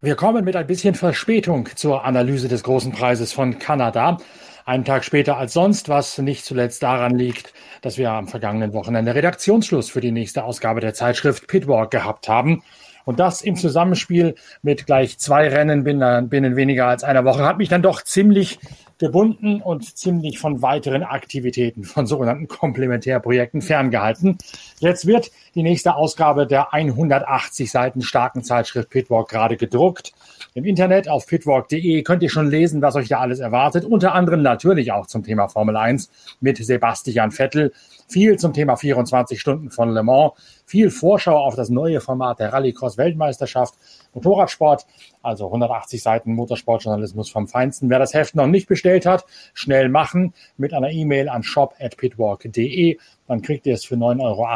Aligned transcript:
Wir 0.00 0.14
kommen 0.14 0.44
mit 0.44 0.54
ein 0.54 0.68
bisschen 0.68 0.94
Verspätung 0.94 1.70
zur 1.74 2.04
Analyse 2.04 2.46
des 2.46 2.62
großen 2.62 2.92
Preises 2.92 3.32
von 3.32 3.58
Kanada. 3.58 4.18
Einen 4.64 4.84
Tag 4.84 5.02
später 5.02 5.38
als 5.38 5.54
sonst, 5.54 5.88
was 5.88 6.18
nicht 6.18 6.44
zuletzt 6.44 6.84
daran 6.84 7.18
liegt, 7.18 7.52
dass 7.82 7.98
wir 7.98 8.12
am 8.12 8.28
vergangenen 8.28 8.72
Wochenende 8.74 9.16
Redaktionsschluss 9.16 9.90
für 9.90 10.00
die 10.00 10.12
nächste 10.12 10.44
Ausgabe 10.44 10.80
der 10.80 10.94
Zeitschrift 10.94 11.48
Pitwalk 11.48 11.90
gehabt 11.90 12.28
haben. 12.28 12.62
Und 13.06 13.18
das 13.18 13.42
im 13.42 13.56
Zusammenspiel 13.56 14.36
mit 14.62 14.86
gleich 14.86 15.18
zwei 15.18 15.48
Rennen 15.48 15.82
binnen, 15.82 16.28
binnen 16.28 16.54
weniger 16.54 16.86
als 16.86 17.02
einer 17.02 17.24
Woche 17.24 17.42
hat 17.42 17.58
mich 17.58 17.68
dann 17.68 17.82
doch 17.82 18.02
ziemlich 18.02 18.60
gebunden 18.98 19.62
und 19.62 19.96
ziemlich 19.96 20.38
von 20.38 20.60
weiteren 20.60 21.02
Aktivitäten, 21.02 21.84
von 21.84 22.06
sogenannten 22.06 22.48
Komplementärprojekten 22.48 23.62
ferngehalten. 23.62 24.38
Jetzt 24.80 25.06
wird 25.06 25.30
die 25.54 25.62
nächste 25.62 25.94
Ausgabe 25.94 26.46
der 26.46 26.74
180 26.74 27.70
Seiten 27.70 28.02
starken 28.02 28.42
Zeitschrift 28.42 28.90
Pitwalk 28.90 29.28
gerade 29.28 29.56
gedruckt. 29.56 30.12
Im 30.54 30.64
Internet 30.64 31.08
auf 31.08 31.26
pitwalk.de 31.26 32.02
könnt 32.02 32.22
ihr 32.22 32.30
schon 32.30 32.50
lesen, 32.50 32.82
was 32.82 32.96
euch 32.96 33.08
da 33.08 33.20
alles 33.20 33.38
erwartet. 33.38 33.84
Unter 33.84 34.14
anderem 34.14 34.42
natürlich 34.42 34.92
auch 34.92 35.06
zum 35.06 35.22
Thema 35.22 35.48
Formel 35.48 35.76
1 35.76 36.10
mit 36.40 36.58
Sebastian 36.58 37.30
Vettel. 37.30 37.72
Viel 38.08 38.38
zum 38.38 38.52
Thema 38.52 38.76
24 38.76 39.40
Stunden 39.40 39.70
von 39.70 39.90
Le 39.90 40.02
Mans 40.02 40.32
viel 40.68 40.90
Vorschau 40.90 41.38
auf 41.38 41.54
das 41.54 41.70
neue 41.70 42.00
Format 42.00 42.40
der 42.40 42.52
Rallycross-Weltmeisterschaft, 42.52 43.74
Motorradsport, 44.14 44.86
also 45.22 45.46
180 45.46 46.02
Seiten 46.02 46.34
Motorsportjournalismus 46.34 47.30
vom 47.30 47.48
Feinsten. 47.48 47.90
Wer 47.90 47.98
das 47.98 48.14
Heft 48.14 48.34
noch 48.34 48.46
nicht 48.46 48.68
bestellt 48.68 49.06
hat, 49.06 49.24
schnell 49.54 49.88
machen 49.88 50.34
mit 50.56 50.74
einer 50.74 50.90
E-Mail 50.90 51.28
an 51.28 51.42
shop.pitwalk.de. 51.42 52.98
Dann 53.26 53.42
kriegt 53.42 53.66
ihr 53.66 53.74
es 53.74 53.84
für 53.84 53.96
9,80 53.96 54.20
Euro 54.22 54.48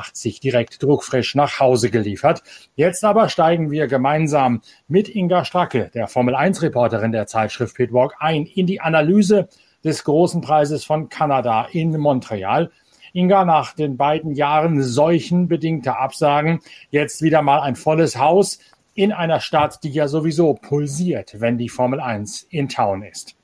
direkt 0.42 0.83
druckfrisch 0.83 1.34
nach 1.34 1.61
Hause 1.61 1.91
geliefert. 1.91 2.42
Jetzt 2.75 3.05
aber 3.05 3.28
steigen 3.28 3.70
wir 3.70 3.86
gemeinsam 3.86 4.62
mit 4.89 5.14
Inga 5.14 5.45
Stracke, 5.45 5.91
der 5.95 6.08
Formel 6.08 6.34
1-Reporterin 6.34 7.12
der 7.12 7.27
Zeitschrift 7.27 7.77
Pitwalk, 7.77 8.14
ein 8.19 8.47
in 8.47 8.67
die 8.67 8.80
Analyse 8.80 9.48
des 9.84 10.05
großen 10.05 10.41
Preises 10.41 10.84
von 10.84 11.08
Kanada 11.08 11.67
in 11.73 11.98
Montreal. 11.98 12.70
Inga, 13.14 13.45
nach 13.45 13.75
den 13.75 13.98
beiden 13.98 14.33
Jahren 14.33 14.83
seuchenbedingter 14.83 16.00
Absagen, 16.00 16.61
jetzt 16.91 17.20
wieder 17.20 17.42
mal 17.42 17.61
ein 17.61 17.77
volles 17.77 18.17
Haus 18.17 18.58
in 18.94 19.12
einer 19.12 19.40
Stadt, 19.40 19.82
die 19.84 19.90
ja 19.90 20.08
sowieso 20.08 20.54
pulsiert, 20.54 21.40
wenn 21.40 21.58
die 21.58 21.68
Formel 21.68 22.00
1 22.00 22.46
in 22.50 22.68
Town 22.68 23.02
ist. 23.02 23.36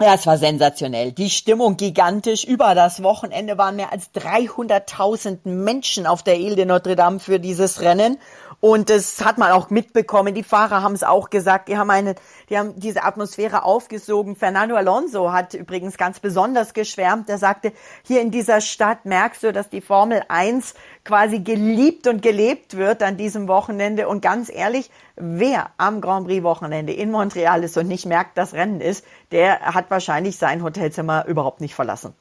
Ja, 0.00 0.14
es 0.14 0.28
war 0.28 0.38
sensationell. 0.38 1.10
Die 1.10 1.28
Stimmung 1.28 1.76
gigantisch. 1.76 2.44
Über 2.44 2.76
das 2.76 3.02
Wochenende 3.02 3.58
waren 3.58 3.74
mehr 3.74 3.90
als 3.90 4.14
300.000 4.14 5.38
Menschen 5.48 6.06
auf 6.06 6.22
der 6.22 6.38
Ile 6.38 6.54
de 6.54 6.66
Notre 6.66 6.94
Dame 6.94 7.18
für 7.18 7.40
dieses 7.40 7.80
Rennen. 7.80 8.16
Und 8.60 8.90
das 8.90 9.24
hat 9.24 9.38
man 9.38 9.50
auch 9.50 9.70
mitbekommen. 9.70 10.34
Die 10.34 10.44
Fahrer 10.44 10.82
haben 10.82 10.94
es 10.94 11.02
auch 11.02 11.30
gesagt. 11.30 11.68
Die 11.68 11.76
haben 11.76 11.90
eine, 11.90 12.14
die 12.48 12.56
haben 12.56 12.78
diese 12.78 13.02
Atmosphäre 13.02 13.64
aufgesogen. 13.64 14.36
Fernando 14.36 14.76
Alonso 14.76 15.32
hat 15.32 15.54
übrigens 15.54 15.96
ganz 15.96 16.20
besonders 16.20 16.74
geschwärmt. 16.74 17.28
Er 17.28 17.38
sagte, 17.38 17.72
hier 18.04 18.20
in 18.20 18.30
dieser 18.30 18.60
Stadt 18.60 19.04
merkst 19.04 19.42
du, 19.42 19.52
dass 19.52 19.68
die 19.68 19.80
Formel 19.80 20.22
1 20.28 20.74
quasi 21.08 21.38
geliebt 21.38 22.06
und 22.06 22.20
gelebt 22.20 22.76
wird 22.76 23.02
an 23.02 23.16
diesem 23.16 23.48
Wochenende. 23.48 24.08
Und 24.08 24.20
ganz 24.20 24.52
ehrlich, 24.54 24.90
wer 25.16 25.70
am 25.78 26.02
Grand 26.02 26.26
Prix 26.26 26.42
Wochenende 26.42 26.92
in 26.92 27.10
Montreal 27.10 27.64
ist 27.64 27.78
und 27.78 27.88
nicht 27.88 28.04
merkt, 28.04 28.36
dass 28.36 28.52
Rennen 28.52 28.82
ist, 28.82 29.06
der 29.32 29.60
hat 29.60 29.90
wahrscheinlich 29.90 30.36
sein 30.36 30.62
Hotelzimmer 30.62 31.24
überhaupt 31.26 31.62
nicht 31.62 31.74
verlassen. 31.74 32.12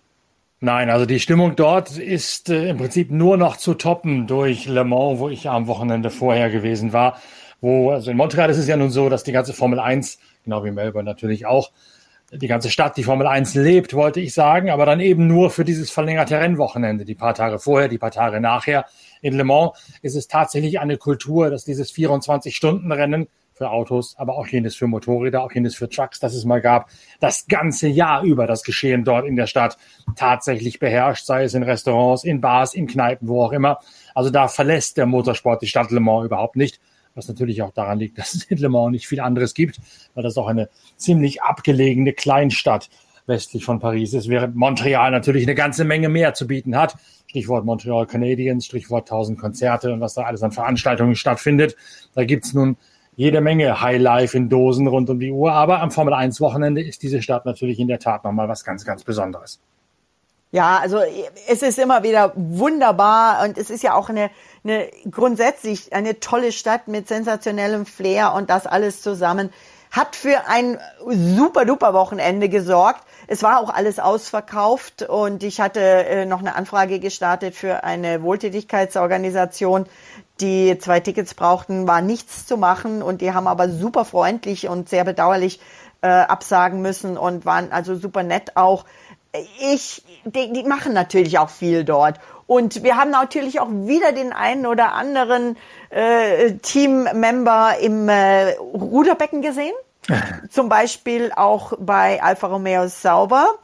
Nein, 0.61 0.89
also 0.89 1.05
die 1.05 1.19
Stimmung 1.19 1.57
dort 1.57 1.97
ist 1.97 2.49
äh, 2.49 2.69
im 2.69 2.77
Prinzip 2.77 3.11
nur 3.11 3.35
noch 3.35 3.57
zu 3.57 3.73
toppen 3.73 4.25
durch 4.25 4.67
Le 4.67 4.85
Mans, 4.85 5.19
wo 5.19 5.27
ich 5.27 5.49
am 5.49 5.67
Wochenende 5.67 6.09
vorher 6.09 6.49
gewesen 6.49 6.93
war. 6.93 7.19
Wo, 7.59 7.91
also 7.91 8.09
in 8.09 8.15
Montreal 8.15 8.49
ist 8.49 8.57
es 8.57 8.67
ja 8.67 8.77
nun 8.77 8.89
so, 8.89 9.09
dass 9.09 9.25
die 9.25 9.33
ganze 9.33 9.51
Formel 9.51 9.81
1, 9.81 10.17
genau 10.45 10.63
wie 10.63 10.71
Melbourne 10.71 11.05
natürlich 11.05 11.45
auch, 11.45 11.71
die 12.31 12.47
ganze 12.47 12.69
Stadt 12.69 12.97
die 12.97 13.03
Formel 13.03 13.25
1 13.25 13.55
lebt, 13.55 13.93
wollte 13.93 14.19
ich 14.19 14.33
sagen, 14.33 14.69
aber 14.69 14.85
dann 14.85 14.99
eben 14.99 15.27
nur 15.27 15.49
für 15.49 15.63
dieses 15.63 15.89
verlängerte 15.89 16.39
Rennwochenende, 16.39 17.05
die 17.05 17.15
paar 17.15 17.33
Tage 17.33 17.57
vorher, 17.57 17.87
die 17.87 17.97
paar 17.97 18.11
Tage 18.11 18.41
nachher. 18.41 18.85
In 19.21 19.33
Le 19.35 19.45
Mans 19.45 19.71
ist 20.01 20.15
es 20.15 20.27
tatsächlich 20.27 20.79
eine 20.79 20.97
Kultur, 20.97 21.49
dass 21.49 21.63
dieses 21.63 21.93
24-Stunden-Rennen 21.93 23.27
für 23.53 23.71
Autos, 23.71 24.15
aber 24.17 24.35
auch 24.37 24.47
jenes 24.47 24.75
für 24.75 24.87
Motorräder, 24.87 25.41
auch 25.41 25.51
jenes 25.51 25.75
für 25.75 25.89
Trucks, 25.89 26.19
das 26.19 26.35
es 26.35 26.45
mal 26.45 26.61
gab, 26.61 26.89
das 27.19 27.47
ganze 27.47 27.87
Jahr 27.87 28.23
über 28.23 28.45
das 28.45 28.63
Geschehen 28.63 29.03
dort 29.03 29.25
in 29.25 29.35
der 29.35 29.47
Stadt 29.47 29.77
tatsächlich 30.15 30.79
beherrscht, 30.79 31.25
sei 31.25 31.43
es 31.43 31.53
in 31.53 31.63
Restaurants, 31.63 32.23
in 32.23 32.39
Bars, 32.39 32.75
in 32.75 32.87
Kneipen, 32.87 33.27
wo 33.27 33.43
auch 33.43 33.53
immer. 33.53 33.79
Also 34.13 34.29
da 34.29 34.47
verlässt 34.47 34.97
der 34.97 35.07
Motorsport 35.07 35.61
die 35.61 35.67
Stadt 35.67 35.91
Le 35.91 35.99
Mans 35.99 36.25
überhaupt 36.25 36.55
nicht, 36.55 36.79
was 37.17 37.27
natürlich 37.27 37.61
auch 37.61 37.71
daran 37.71 37.99
liegt, 37.99 38.17
dass 38.19 38.33
es 38.35 38.43
in 38.43 38.57
Le 38.57 38.69
Mans 38.69 38.91
nicht 38.91 39.07
viel 39.07 39.19
anderes 39.19 39.53
gibt, 39.53 39.79
weil 40.13 40.23
das 40.23 40.37
auch 40.37 40.47
eine 40.47 40.69
ziemlich 40.95 41.41
abgelegene 41.41 42.13
Kleinstadt 42.13 42.89
westlich 43.25 43.65
von 43.65 43.79
Paris 43.79 44.13
ist, 44.13 44.29
während 44.29 44.55
Montreal 44.55 45.11
natürlich 45.11 45.43
eine 45.43 45.55
ganze 45.55 45.83
Menge 45.83 46.07
mehr 46.07 46.33
zu 46.33 46.47
bieten 46.47 46.77
hat. 46.77 46.95
Stichwort 47.27 47.65
Montreal 47.65 48.07
Canadiens, 48.07 48.65
Stichwort 48.65 49.11
1000 49.11 49.37
Konzerte 49.37 49.91
und 49.91 49.99
was 49.99 50.13
da 50.13 50.23
alles 50.23 50.43
an 50.43 50.53
Veranstaltungen 50.53 51.15
stattfindet. 51.15 51.75
Da 52.15 52.23
gibt's 52.23 52.53
nun 52.53 52.77
jede 53.17 53.41
Menge 53.41 53.81
Highlife 53.81 54.37
in 54.37 54.47
Dosen 54.47 54.87
rund 54.87 55.09
um 55.09 55.19
die 55.19 55.31
Uhr. 55.31 55.51
Aber 55.51 55.81
am 55.81 55.91
Formel 55.91 56.13
1 56.13 56.39
Wochenende 56.39 56.81
ist 56.81 57.03
diese 57.03 57.21
Stadt 57.21 57.45
natürlich 57.45 57.79
in 57.79 57.87
der 57.89 57.99
Tat 57.99 58.23
nochmal 58.23 58.47
was 58.47 58.63
ganz, 58.63 58.85
ganz 58.85 59.03
Besonderes. 59.03 59.59
Ja, 60.51 60.77
also 60.77 60.99
es 61.47 61.61
ist 61.61 61.77
immer 61.77 62.03
wieder 62.03 62.31
wunderbar 62.35 63.43
und 63.43 63.57
es 63.57 63.69
ist 63.69 63.83
ja 63.83 63.95
auch 63.95 64.07
eine, 64.07 64.29
eine 64.63 64.89
grundsätzlich 65.11 65.91
eine 65.91 66.21
tolle 66.21 66.53
Stadt 66.53 66.87
mit 66.87 67.09
sensationellem 67.09 67.85
Flair 67.85 68.33
und 68.33 68.49
das 68.49 68.65
alles 68.65 69.01
zusammen 69.01 69.51
hat 69.91 70.15
für 70.15 70.47
ein 70.47 70.79
super 71.09 71.65
duper 71.65 71.93
Wochenende 71.93 72.49
gesorgt. 72.49 73.03
Es 73.27 73.43
war 73.43 73.59
auch 73.59 73.69
alles 73.69 73.99
ausverkauft 73.99 75.01
und 75.03 75.43
ich 75.43 75.59
hatte 75.59 75.81
äh, 75.81 76.25
noch 76.25 76.39
eine 76.39 76.55
Anfrage 76.55 76.99
gestartet 76.99 77.55
für 77.55 77.83
eine 77.83 78.21
Wohltätigkeitsorganisation, 78.21 79.85
die 80.39 80.77
zwei 80.79 80.99
Tickets 80.99 81.33
brauchten, 81.33 81.87
war 81.87 82.01
nichts 82.01 82.45
zu 82.45 82.57
machen 82.57 83.01
und 83.01 83.21
die 83.21 83.33
haben 83.33 83.47
aber 83.47 83.69
super 83.69 84.05
freundlich 84.05 84.69
und 84.69 84.87
sehr 84.87 85.03
bedauerlich 85.03 85.59
äh, 86.01 86.07
absagen 86.07 86.81
müssen 86.81 87.17
und 87.17 87.45
waren 87.45 87.71
also 87.71 87.95
super 87.95 88.23
nett 88.23 88.55
auch. 88.55 88.85
Ich, 89.59 90.03
die, 90.25 90.53
die 90.53 90.63
machen 90.63 90.93
natürlich 90.93 91.37
auch 91.39 91.49
viel 91.49 91.83
dort. 91.83 92.19
Und 92.47 92.83
wir 92.83 92.95
haben 92.95 93.11
natürlich 93.11 93.59
auch 93.59 93.69
wieder 93.69 94.13
den 94.13 94.31
einen 94.31 94.65
oder 94.65 94.93
anderen 94.93 95.57
äh, 95.89 96.53
Teammember 96.53 97.75
im 97.81 98.07
äh, 98.07 98.53
Ruderbecken 98.53 99.41
gesehen. 99.41 99.73
Zum 100.49 100.69
Beispiel 100.69 101.31
auch 101.35 101.73
bei 101.77 102.23
Alfa 102.23 102.47
Romeo 102.47 102.87
Sauber. 102.87 103.55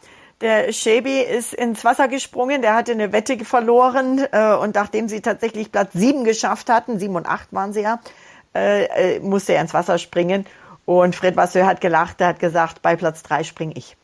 Der 0.42 0.74
Shebi 0.74 1.22
ist 1.22 1.54
ins 1.54 1.86
Wasser 1.86 2.10
gesprungen, 2.10 2.62
der 2.62 2.76
hatte 2.76 2.92
eine 2.92 3.14
Wette 3.14 3.46
verloren 3.46 4.22
äh, 4.34 4.54
und 4.54 4.76
nachdem 4.76 5.08
sie 5.08 5.22
tatsächlich 5.22 5.72
Platz 5.72 5.94
sieben 5.94 6.26
geschafft 6.26 6.70
hatten, 6.70 7.00
sieben 7.00 7.16
und 7.16 7.26
acht 7.26 7.54
waren 7.54 7.72
sie 7.72 7.82
ja, 7.82 8.02
äh, 8.54 9.16
äh, 9.16 9.20
musste 9.22 9.54
er 9.54 9.62
ins 9.62 9.74
Wasser 9.74 9.98
springen. 9.98 10.46
Und 10.84 11.16
Fred 11.16 11.38
Vasseur 11.38 11.66
hat 11.66 11.80
gelacht, 11.80 12.20
er 12.20 12.28
hat 12.28 12.40
gesagt, 12.40 12.82
bei 12.82 12.98
Platz 12.98 13.24
drei 13.24 13.46
springe 13.46 13.74
ich. 13.78 13.96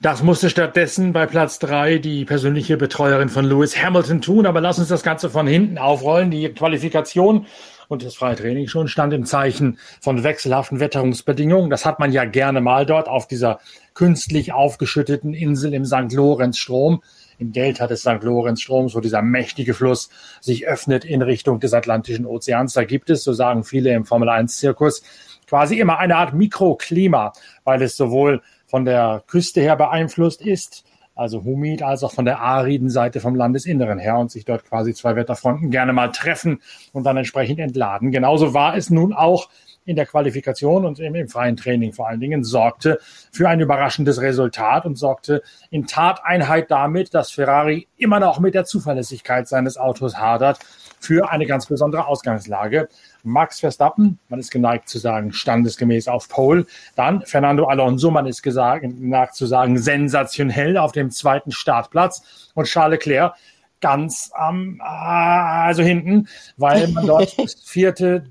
Das 0.00 0.22
musste 0.22 0.48
stattdessen 0.48 1.12
bei 1.12 1.26
Platz 1.26 1.58
drei 1.58 1.98
die 1.98 2.24
persönliche 2.24 2.76
Betreuerin 2.76 3.28
von 3.28 3.44
Lewis 3.44 3.76
Hamilton 3.82 4.20
tun. 4.20 4.46
Aber 4.46 4.60
lass 4.60 4.78
uns 4.78 4.86
das 4.86 5.02
Ganze 5.02 5.28
von 5.28 5.48
hinten 5.48 5.76
aufrollen. 5.76 6.30
Die 6.30 6.48
Qualifikation 6.50 7.46
und 7.88 8.04
das 8.04 8.14
freie 8.14 8.36
Training 8.36 8.68
schon 8.68 8.86
stand 8.86 9.12
im 9.12 9.24
Zeichen 9.24 9.78
von 10.00 10.22
wechselhaften 10.22 10.78
Wetterungsbedingungen. 10.78 11.68
Das 11.68 11.84
hat 11.84 11.98
man 11.98 12.12
ja 12.12 12.26
gerne 12.26 12.60
mal 12.60 12.86
dort 12.86 13.08
auf 13.08 13.26
dieser 13.26 13.58
künstlich 13.94 14.52
aufgeschütteten 14.52 15.34
Insel 15.34 15.74
im 15.74 15.84
St. 15.84 16.12
Lorenz-Strom, 16.12 17.02
im 17.38 17.50
Delta 17.50 17.88
des 17.88 18.02
St. 18.02 18.22
Lorenz-Stroms, 18.22 18.94
wo 18.94 19.00
dieser 19.00 19.22
mächtige 19.22 19.74
Fluss 19.74 20.10
sich 20.40 20.68
öffnet 20.68 21.04
in 21.04 21.22
Richtung 21.22 21.58
des 21.58 21.74
Atlantischen 21.74 22.24
Ozeans. 22.24 22.72
Da 22.72 22.84
gibt 22.84 23.10
es, 23.10 23.24
so 23.24 23.32
sagen 23.32 23.64
viele 23.64 23.92
im 23.94 24.04
Formel-1-Zirkus, 24.04 25.02
quasi 25.48 25.80
immer 25.80 25.98
eine 25.98 26.14
Art 26.16 26.34
Mikroklima, 26.34 27.32
weil 27.64 27.82
es 27.82 27.96
sowohl 27.96 28.42
von 28.68 28.84
der 28.84 29.24
Küste 29.26 29.60
her 29.60 29.74
beeinflusst 29.74 30.40
ist, 30.40 30.84
also 31.16 31.42
humid, 31.42 31.82
als 31.82 32.04
auch 32.04 32.12
von 32.12 32.24
der 32.24 32.38
ariden 32.38 32.90
Seite 32.90 33.18
vom 33.18 33.34
Landesinneren 33.34 33.98
her 33.98 34.18
und 34.18 34.30
sich 34.30 34.44
dort 34.44 34.64
quasi 34.64 34.94
zwei 34.94 35.16
Wetterfronten 35.16 35.70
gerne 35.70 35.92
mal 35.92 36.12
treffen 36.12 36.62
und 36.92 37.02
dann 37.04 37.16
entsprechend 37.16 37.58
entladen. 37.58 38.12
Genauso 38.12 38.54
war 38.54 38.76
es 38.76 38.88
nun 38.88 39.12
auch 39.12 39.48
in 39.84 39.96
der 39.96 40.06
Qualifikation 40.06 40.84
und 40.84 41.00
im, 41.00 41.14
im, 41.14 41.28
freien 41.28 41.56
Training 41.56 41.92
vor 41.92 42.08
allen 42.08 42.20
Dingen, 42.20 42.44
sorgte 42.44 42.98
für 43.32 43.48
ein 43.48 43.58
überraschendes 43.58 44.20
Resultat 44.20 44.84
und 44.84 44.96
sorgte 44.96 45.42
in 45.70 45.86
Tateinheit 45.86 46.70
damit, 46.70 47.14
dass 47.14 47.32
Ferrari 47.32 47.88
immer 47.96 48.20
noch 48.20 48.38
mit 48.38 48.54
der 48.54 48.66
Zuverlässigkeit 48.66 49.48
seines 49.48 49.78
Autos 49.78 50.18
hadert, 50.18 50.58
für 51.00 51.30
eine 51.30 51.46
ganz 51.46 51.66
besondere 51.66 52.06
Ausgangslage. 52.06 52.88
Max 53.22 53.60
Verstappen, 53.60 54.18
man 54.28 54.40
ist 54.40 54.50
geneigt 54.50 54.88
zu 54.88 54.98
sagen, 54.98 55.32
standesgemäß 55.32 56.08
auf 56.08 56.28
Pole. 56.28 56.66
Dann 56.96 57.22
Fernando 57.22 57.66
Alonso, 57.66 58.10
man 58.10 58.26
ist 58.26 58.42
geneigt 58.42 59.34
zu 59.34 59.46
sagen, 59.46 59.78
sensationell 59.78 60.76
auf 60.76 60.92
dem 60.92 61.10
zweiten 61.10 61.52
Startplatz. 61.52 62.50
Und 62.54 62.66
Charles 62.66 62.98
Leclerc, 62.98 63.34
ganz 63.80 64.30
am, 64.34 64.80
äh, 64.80 64.84
also 64.84 65.82
hinten, 65.82 66.28
weil 66.56 66.88
man 66.88 67.06
dort 67.06 67.38
das 67.42 67.54
vierte, 67.54 68.24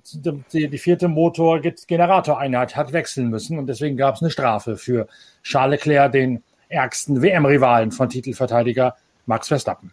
die, 0.54 0.68
die 0.69 0.78
vierte 0.78 1.08
Motor-Generatoreinheit 1.08 2.75
hat 2.75 2.94
wechseln 2.94 3.30
müssen 3.30 3.58
und 3.58 3.68
deswegen 3.68 3.98
gab 3.98 4.16
es 4.16 4.22
eine 4.22 4.31
Strafe 4.31 4.78
für 4.78 5.08
Charles 5.44 5.80
Leclerc, 5.80 6.12
den 6.12 6.44
ärgsten 6.69 7.22
WM-Rivalen 7.22 7.92
von 7.92 8.10
Titelverteidiger 8.10 8.96
Max 9.25 9.48
Verstappen. 9.48 9.92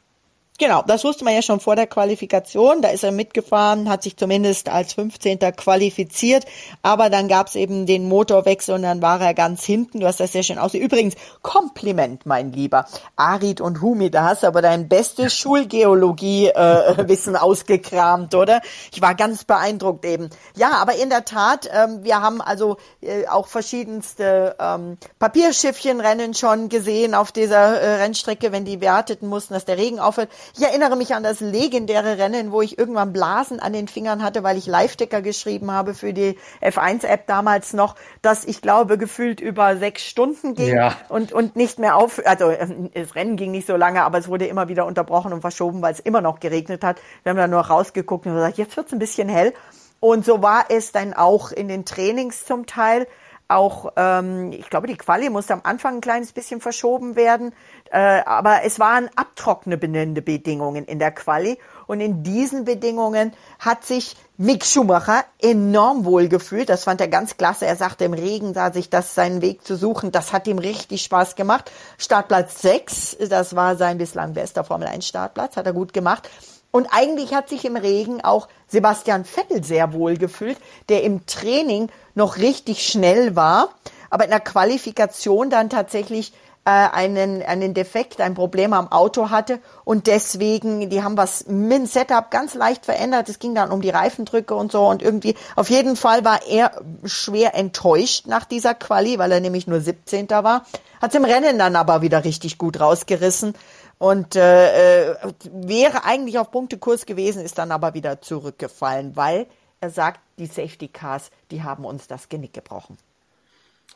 Genau, 0.56 0.84
das 0.86 1.02
wusste 1.02 1.24
man 1.24 1.34
ja 1.34 1.42
schon 1.42 1.58
vor 1.58 1.74
der 1.74 1.88
Qualifikation. 1.88 2.80
Da 2.80 2.90
ist 2.90 3.02
er 3.02 3.10
mitgefahren, 3.10 3.88
hat 3.88 4.04
sich 4.04 4.16
zumindest 4.16 4.68
als 4.68 4.92
15. 4.92 5.40
qualifiziert. 5.56 6.44
Aber 6.80 7.10
dann 7.10 7.26
gab 7.26 7.48
es 7.48 7.56
eben 7.56 7.86
den 7.86 8.08
Motorwechsel 8.08 8.76
und 8.76 8.82
dann 8.82 9.02
war 9.02 9.20
er 9.20 9.34
ganz 9.34 9.64
hinten. 9.64 9.98
Du 9.98 10.06
hast 10.06 10.20
das 10.20 10.30
sehr 10.30 10.44
schön 10.44 10.58
aus. 10.58 10.74
Übrigens, 10.74 11.16
Kompliment, 11.42 12.24
mein 12.24 12.52
Lieber. 12.52 12.86
Arid 13.16 13.60
und 13.60 13.82
Humi, 13.82 14.12
da 14.12 14.26
hast 14.26 14.44
du 14.44 14.46
aber 14.46 14.62
dein 14.62 14.88
bestes 14.88 15.34
Schulgeologie-Wissen 15.34 17.34
äh, 17.34 17.38
ausgekramt, 17.38 18.36
oder? 18.36 18.60
Ich 18.92 19.02
war 19.02 19.16
ganz 19.16 19.42
beeindruckt 19.42 20.04
eben. 20.04 20.30
Ja, 20.54 20.74
aber 20.74 20.94
in 20.94 21.10
der 21.10 21.24
Tat, 21.24 21.68
ähm, 21.72 22.04
wir 22.04 22.22
haben 22.22 22.40
also 22.40 22.76
äh, 23.00 23.26
auch 23.26 23.48
verschiedenste 23.48 24.54
ähm, 24.60 24.98
Papierschiffchenrennen 25.18 26.34
schon 26.34 26.68
gesehen 26.68 27.16
auf 27.16 27.32
dieser 27.32 27.80
äh, 27.80 27.94
Rennstrecke, 27.96 28.52
wenn 28.52 28.64
die 28.64 28.76
bewerteten 28.76 29.28
mussten, 29.28 29.54
dass 29.54 29.64
der 29.64 29.78
Regen 29.78 29.98
aufhört. 29.98 30.28
Ich 30.56 30.62
erinnere 30.62 30.96
mich 30.96 31.14
an 31.14 31.22
das 31.22 31.40
legendäre 31.40 32.18
Rennen, 32.18 32.52
wo 32.52 32.62
ich 32.62 32.78
irgendwann 32.78 33.12
Blasen 33.12 33.60
an 33.60 33.72
den 33.72 33.88
Fingern 33.88 34.22
hatte, 34.22 34.42
weil 34.42 34.56
ich 34.56 34.66
Live-Ticker 34.66 35.22
geschrieben 35.22 35.70
habe 35.70 35.94
für 35.94 36.12
die 36.12 36.38
F1-App 36.60 37.26
damals 37.26 37.72
noch, 37.72 37.96
dass 38.22 38.44
ich 38.44 38.60
glaube 38.60 38.98
gefühlt 38.98 39.40
über 39.40 39.76
sechs 39.76 40.04
Stunden 40.04 40.54
ging 40.54 40.74
ja. 40.74 40.96
und, 41.08 41.32
und 41.32 41.56
nicht 41.56 41.78
mehr 41.78 41.96
auf, 41.96 42.20
also 42.24 42.52
das 42.94 43.14
Rennen 43.14 43.36
ging 43.36 43.50
nicht 43.50 43.66
so 43.66 43.76
lange, 43.76 44.02
aber 44.02 44.18
es 44.18 44.28
wurde 44.28 44.46
immer 44.46 44.68
wieder 44.68 44.86
unterbrochen 44.86 45.32
und 45.32 45.40
verschoben, 45.40 45.82
weil 45.82 45.92
es 45.92 46.00
immer 46.00 46.20
noch 46.20 46.40
geregnet 46.40 46.84
hat. 46.84 47.00
Wir 47.22 47.30
haben 47.30 47.36
dann 47.36 47.50
nur 47.50 47.60
rausgeguckt 47.60 48.26
und 48.26 48.34
gesagt, 48.34 48.58
jetzt 48.58 48.76
wird 48.76 48.86
es 48.86 48.92
ein 48.92 48.98
bisschen 48.98 49.28
hell. 49.28 49.52
Und 50.00 50.24
so 50.24 50.42
war 50.42 50.66
es 50.68 50.92
dann 50.92 51.14
auch 51.14 51.50
in 51.50 51.68
den 51.68 51.86
Trainings 51.86 52.44
zum 52.44 52.66
Teil 52.66 53.06
auch, 53.48 53.92
ähm, 53.96 54.52
ich 54.52 54.70
glaube, 54.70 54.86
die 54.86 54.96
Quali 54.96 55.28
musste 55.30 55.52
am 55.52 55.60
Anfang 55.64 55.96
ein 55.96 56.00
kleines 56.00 56.32
bisschen 56.32 56.60
verschoben 56.60 57.16
werden, 57.16 57.52
äh, 57.90 58.22
aber 58.24 58.62
es 58.64 58.78
waren 58.78 59.10
abtrocknende 59.16 60.22
Bedingungen 60.22 60.84
in 60.84 60.98
der 60.98 61.12
Quali 61.12 61.58
und 61.86 62.00
in 62.00 62.22
diesen 62.22 62.64
Bedingungen 62.64 63.32
hat 63.58 63.84
sich 63.84 64.16
Mick 64.36 64.64
Schumacher 64.64 65.24
enorm 65.40 66.04
wohl 66.04 66.28
gefühlt. 66.28 66.68
Das 66.68 66.84
fand 66.84 67.00
er 67.00 67.08
ganz 67.08 67.36
klasse. 67.36 67.66
Er 67.66 67.76
sagte, 67.76 68.04
im 68.04 68.14
Regen 68.14 68.54
sah 68.54 68.72
sich 68.72 68.90
das 68.90 69.14
seinen 69.14 69.42
Weg 69.42 69.64
zu 69.64 69.76
suchen. 69.76 70.10
Das 70.10 70.32
hat 70.32 70.48
ihm 70.48 70.58
richtig 70.58 71.02
Spaß 71.02 71.36
gemacht. 71.36 71.70
Startplatz 71.98 72.62
6, 72.62 73.18
das 73.28 73.54
war 73.54 73.76
sein 73.76 73.98
bislang 73.98 74.32
bester 74.32 74.64
Formel 74.64 74.88
1 74.88 75.06
Startplatz, 75.06 75.56
hat 75.56 75.66
er 75.66 75.72
gut 75.72 75.92
gemacht. 75.92 76.28
Und 76.74 76.88
eigentlich 76.90 77.32
hat 77.32 77.48
sich 77.48 77.64
im 77.66 77.76
Regen 77.76 78.20
auch 78.24 78.48
Sebastian 78.66 79.24
Vettel 79.24 79.62
sehr 79.62 79.92
wohl 79.92 80.16
gefühlt, 80.16 80.58
der 80.88 81.04
im 81.04 81.24
Training 81.24 81.88
noch 82.16 82.36
richtig 82.38 82.84
schnell 82.84 83.36
war, 83.36 83.68
aber 84.10 84.24
in 84.24 84.30
der 84.30 84.40
Qualifikation 84.40 85.50
dann 85.50 85.70
tatsächlich 85.70 86.32
äh, 86.64 86.70
einen, 86.70 87.44
einen 87.44 87.74
Defekt, 87.74 88.20
ein 88.20 88.34
Problem 88.34 88.72
am 88.72 88.90
Auto 88.90 89.30
hatte 89.30 89.60
und 89.84 90.08
deswegen, 90.08 90.90
die 90.90 91.04
haben 91.04 91.16
was 91.16 91.46
mit 91.46 91.78
dem 91.78 91.86
Setup 91.86 92.32
ganz 92.32 92.54
leicht 92.54 92.86
verändert. 92.86 93.28
Es 93.28 93.38
ging 93.38 93.54
dann 93.54 93.70
um 93.70 93.80
die 93.80 93.90
Reifendrücke 93.90 94.56
und 94.56 94.72
so 94.72 94.84
und 94.84 95.00
irgendwie, 95.00 95.36
auf 95.54 95.70
jeden 95.70 95.94
Fall 95.94 96.24
war 96.24 96.40
er 96.44 96.72
schwer 97.04 97.54
enttäuscht 97.54 98.26
nach 98.26 98.46
dieser 98.46 98.74
Quali, 98.74 99.16
weil 99.20 99.30
er 99.30 99.38
nämlich 99.38 99.68
nur 99.68 99.80
17. 99.80 100.28
war. 100.28 100.66
Hat 101.00 101.14
im 101.14 101.24
Rennen 101.24 101.56
dann 101.56 101.76
aber 101.76 102.02
wieder 102.02 102.24
richtig 102.24 102.58
gut 102.58 102.80
rausgerissen 102.80 103.54
und 104.04 104.36
äh, 104.36 105.12
äh, 105.12 105.16
wäre 105.50 106.04
eigentlich 106.04 106.38
auf 106.38 106.50
Punktekurs 106.50 107.06
gewesen, 107.06 107.42
ist 107.42 107.56
dann 107.56 107.72
aber 107.72 107.94
wieder 107.94 108.20
zurückgefallen, 108.20 109.16
weil 109.16 109.46
er 109.80 109.88
sagt, 109.88 110.20
die 110.38 110.44
Safety 110.44 110.88
Cars, 110.88 111.30
die 111.50 111.62
haben 111.62 111.86
uns 111.86 112.06
das 112.06 112.28
Genick 112.28 112.52
gebrochen. 112.52 112.98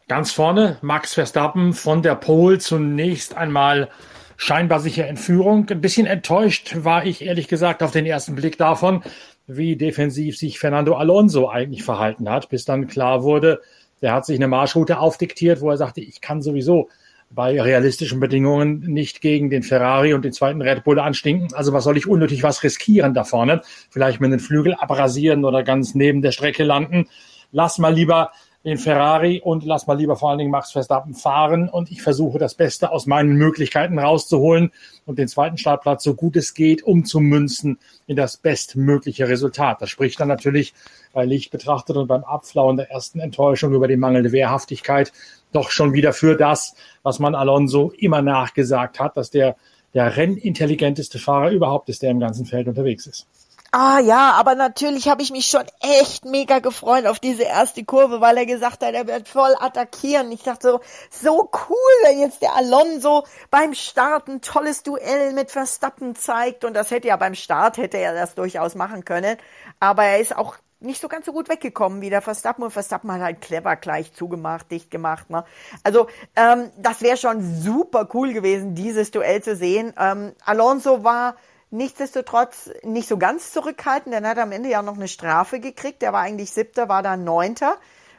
Ganz 0.09 0.33
vorne 0.33 0.79
Max 0.81 1.13
Verstappen 1.13 1.75
von 1.75 2.01
der 2.01 2.15
Pole 2.15 2.59
zunächst 2.59 3.37
einmal 3.37 3.91
scheinbar 4.39 4.81
sicher 4.81 5.07
in 5.07 5.19
Führung. 5.19 5.69
Ein 5.69 5.83
bisschen 5.83 6.07
enttäuscht 6.07 6.77
war 6.79 7.05
ich 7.05 7.21
ehrlich 7.21 7.47
gesagt 7.47 7.83
auf 7.83 7.91
den 7.91 8.07
ersten 8.07 8.35
Blick 8.35 8.57
davon, 8.57 9.03
wie 9.47 9.77
defensiv 9.77 10.39
sich 10.39 10.59
Fernando 10.59 10.97
Alonso 10.97 11.51
eigentlich 11.51 11.85
verhalten 11.85 12.31
hat, 12.31 12.49
bis 12.49 12.65
dann 12.65 12.87
klar 12.87 13.25
wurde, 13.25 13.61
der 14.01 14.15
hat 14.15 14.25
sich 14.25 14.37
eine 14.37 14.49
Marschroute 14.49 15.01
aufdiktiert, 15.01 15.61
wo 15.61 15.69
er 15.69 15.77
sagte, 15.77 16.01
ich 16.01 16.23
kann 16.23 16.41
sowieso 16.41 16.89
bei 17.31 17.61
realistischen 17.61 18.21
Bedingungen 18.21 18.81
nicht 18.81 19.21
gegen 19.21 19.51
den 19.51 19.63
Ferrari 19.63 20.15
und 20.15 20.25
den 20.25 20.33
zweiten 20.33 20.63
Red 20.63 20.85
Bull 20.85 20.99
anstinken. 20.99 21.53
Also 21.55 21.73
was 21.73 21.85
soll 21.85 21.97
ich 21.97 22.07
unnötig 22.07 22.43
was 22.43 22.63
riskieren 22.63 23.15
da 23.15 23.25
vorne? 23.25 23.63
Vielleicht 23.91 24.21
mit 24.21 24.33
den 24.33 24.41
Flügel 24.41 24.75
abrasieren 24.75 25.45
oder 25.45 25.63
ganz 25.63 25.95
neben 25.95 26.23
der 26.23 26.33
Strecke 26.33 26.65
landen. 26.65 27.09
Lass 27.53 27.79
mal 27.79 27.95
lieber 27.95 28.33
den 28.65 28.77
Ferrari 28.77 29.41
und 29.43 29.65
lass 29.65 29.87
mal 29.87 29.97
lieber 29.97 30.17
vor 30.17 30.31
allen 30.31 30.39
Dingen 30.39 30.51
Max 30.51 30.73
Verstappen 30.73 31.15
fahren 31.15 31.69
und 31.69 31.91
ich 31.91 32.03
versuche 32.03 32.39
das 32.39 32.55
Beste 32.55 32.91
aus 32.91 33.07
meinen 33.07 33.37
Möglichkeiten 33.37 33.99
rauszuholen 33.99 34.73
und 35.07 35.19
den 35.19 35.29
zweiten 35.29 35.59
Startplatz 35.59 36.03
so 36.03 36.15
gut 36.15 36.37
es 36.37 36.55
geht 36.55 36.83
umzumünzen 36.83 37.79
in 38.07 38.17
das 38.17 38.37
bestmögliche 38.37 39.29
Resultat. 39.29 39.81
Das 39.81 39.91
spricht 39.91 40.19
dann 40.19 40.29
natürlich 40.29 40.75
bei 41.13 41.25
Licht 41.25 41.53
betrachtet 41.53 41.97
und 41.97 42.09
beim 42.09 42.25
Abflauen 42.25 42.77
der 42.77 42.91
ersten 42.91 43.21
Enttäuschung 43.21 43.73
über 43.73 43.87
die 43.87 43.97
mangelnde 43.97 44.33
Wehrhaftigkeit 44.33 45.13
doch 45.53 45.71
schon 45.71 45.93
wieder 45.93 46.13
für 46.13 46.37
das, 46.37 46.75
was 47.03 47.21
man 47.21 47.35
Alonso 47.35 47.93
immer 47.97 48.23
nachgesagt 48.23 48.99
hat, 49.01 49.17
dass 49.17 49.31
der 49.31 49.57
der 49.95 50.17
rennintelligenteste 50.17 51.19
Fahrer 51.19 51.51
überhaupt 51.51 51.89
ist, 51.89 52.03
der 52.03 52.11
im 52.11 52.21
ganzen 52.21 52.45
Feld 52.45 52.69
unterwegs 52.69 53.07
ist. 53.07 53.27
Ah 53.71 53.99
ja, 54.01 54.33
aber 54.33 54.55
natürlich 54.55 55.11
habe 55.11 55.21
ich 55.21 55.31
mich 55.31 55.45
schon 55.45 55.65
echt 55.81 56.25
mega 56.25 56.59
gefreut 56.59 57.05
auf 57.05 57.21
diese 57.21 57.43
erste 57.43 57.85
Kurve, 57.85 58.23
weil 58.23 58.39
er 58.39 58.47
gesagt 58.47 58.83
hat, 58.83 58.95
er 58.95 59.07
wird 59.07 59.29
voll 59.29 59.55
attackieren. 59.61 60.33
Ich 60.33 60.43
dachte 60.43 60.71
so, 60.71 60.81
so 61.11 61.51
cool, 61.53 62.05
wenn 62.05 62.19
jetzt 62.19 62.41
der 62.41 62.55
Alonso 62.55 63.27
beim 63.51 63.75
Start 63.75 64.29
ein 64.29 64.41
tolles 64.41 64.85
Duell 64.85 65.35
mit 65.35 65.51
Verstappen 65.51 66.17
zeigt. 66.17 66.65
Und 66.65 66.73
das 66.73 66.91
hätte 66.91 67.09
ja 67.09 67.17
beim 67.17 67.35
Start, 67.35 67.77
hätte 67.77 67.99
er 67.99 68.15
das 68.15 68.35
durchaus 68.35 68.75
machen 68.75 69.05
können. 69.05 69.37
Aber 69.81 70.05
er 70.05 70.19
ist 70.19 70.35
auch 70.35 70.57
nicht 70.81 71.03
so 71.03 71.09
ganz 71.09 71.27
so 71.27 71.33
gut 71.35 71.51
weggekommen 71.51 72.01
wie 72.01 72.09
der 72.09 72.23
Verstappen 72.23 72.65
und 72.65 72.71
Verstappen 72.71 73.13
hat 73.13 73.21
halt 73.21 73.41
clever 73.43 73.77
gleich 73.77 74.15
zugemacht, 74.15 74.71
dicht 74.71 74.91
gemacht. 74.91 75.29
Ne? 75.29 75.45
Also 75.83 76.07
ähm, 76.37 76.71
das 76.79 77.03
wäre 77.03 77.19
schon 77.19 77.43
super 77.43 78.09
cool 78.15 78.33
gewesen, 78.33 78.75
dieses 78.75 79.11
Duell 79.11 79.43
zu 79.43 79.57
sehen. 79.57 79.93
Ähm, 79.99 80.33
Alonso 80.45 81.05
war 81.05 81.37
nichtsdestotrotz 81.71 82.71
nicht 82.83 83.09
so 83.09 83.19
ganz 83.19 83.53
zurückhaltend, 83.53 84.15
denn 84.15 84.25
er 84.25 84.31
hat 84.31 84.39
am 84.39 84.53
Ende 84.53 84.69
ja 84.71 84.83
noch 84.83 84.97
eine 84.97 85.09
Strafe 85.09 85.61
gekriegt. 85.61 86.03
Der 86.03 86.13
war 86.13 86.21
eigentlich 86.21 86.51
siebter, 86.51 86.89
war 86.89 87.03
dann 87.03 87.25
neunter, 87.25 87.77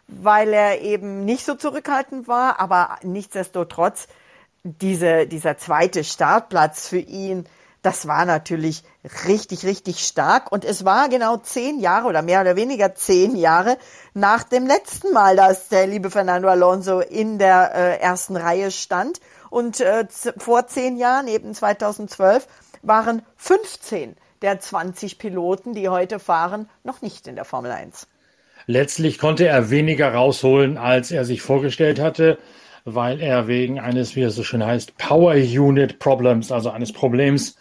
weil 0.07 0.53
er 0.53 0.81
eben 0.81 1.25
nicht 1.25 1.45
so 1.45 1.55
zurückhaltend 1.55 2.27
war, 2.27 2.59
aber 2.59 2.97
nichtsdestotrotz 3.03 4.07
diese, 4.63 5.27
dieser 5.27 5.57
zweite 5.57 6.03
Startplatz 6.03 6.87
für 6.87 6.99
ihn 6.99 7.45
das 7.81 8.07
war 8.07 8.25
natürlich 8.25 8.83
richtig, 9.25 9.65
richtig 9.65 10.05
stark. 10.05 10.51
Und 10.51 10.65
es 10.65 10.83
war 10.83 11.07
genau 11.07 11.37
zehn 11.37 11.79
Jahre 11.79 12.07
oder 12.07 12.21
mehr 12.21 12.41
oder 12.41 12.55
weniger 12.55 12.93
zehn 12.93 13.35
Jahre 13.35 13.77
nach 14.13 14.43
dem 14.43 14.67
letzten 14.67 15.13
Mal, 15.13 15.35
dass 15.37 15.69
der 15.69 15.87
liebe 15.87 16.11
Fernando 16.11 16.49
Alonso 16.49 16.99
in 16.99 17.39
der 17.39 17.73
äh, 17.73 17.99
ersten 17.99 18.35
Reihe 18.35 18.71
stand. 18.71 19.21
Und 19.49 19.79
äh, 19.79 20.05
vor 20.37 20.67
zehn 20.67 20.97
Jahren, 20.97 21.27
eben 21.27 21.53
2012, 21.53 22.47
waren 22.81 23.21
15 23.37 24.15
der 24.41 24.59
20 24.59 25.17
Piloten, 25.17 25.73
die 25.73 25.89
heute 25.89 26.19
fahren, 26.19 26.69
noch 26.83 27.01
nicht 27.01 27.27
in 27.27 27.35
der 27.35 27.45
Formel 27.45 27.71
1. 27.71 28.07
Letztlich 28.67 29.17
konnte 29.17 29.47
er 29.47 29.69
weniger 29.69 30.13
rausholen, 30.13 30.77
als 30.77 31.11
er 31.11 31.25
sich 31.25 31.41
vorgestellt 31.41 31.99
hatte, 31.99 32.37
weil 32.85 33.19
er 33.19 33.47
wegen 33.47 33.79
eines, 33.79 34.15
wie 34.15 34.21
es 34.21 34.35
so 34.35 34.43
schön 34.43 34.65
heißt, 34.65 34.97
Power 34.97 35.33
Unit 35.33 35.99
Problems, 35.99 36.51
also 36.51 36.69
eines 36.69 36.93
Problems 36.93 37.55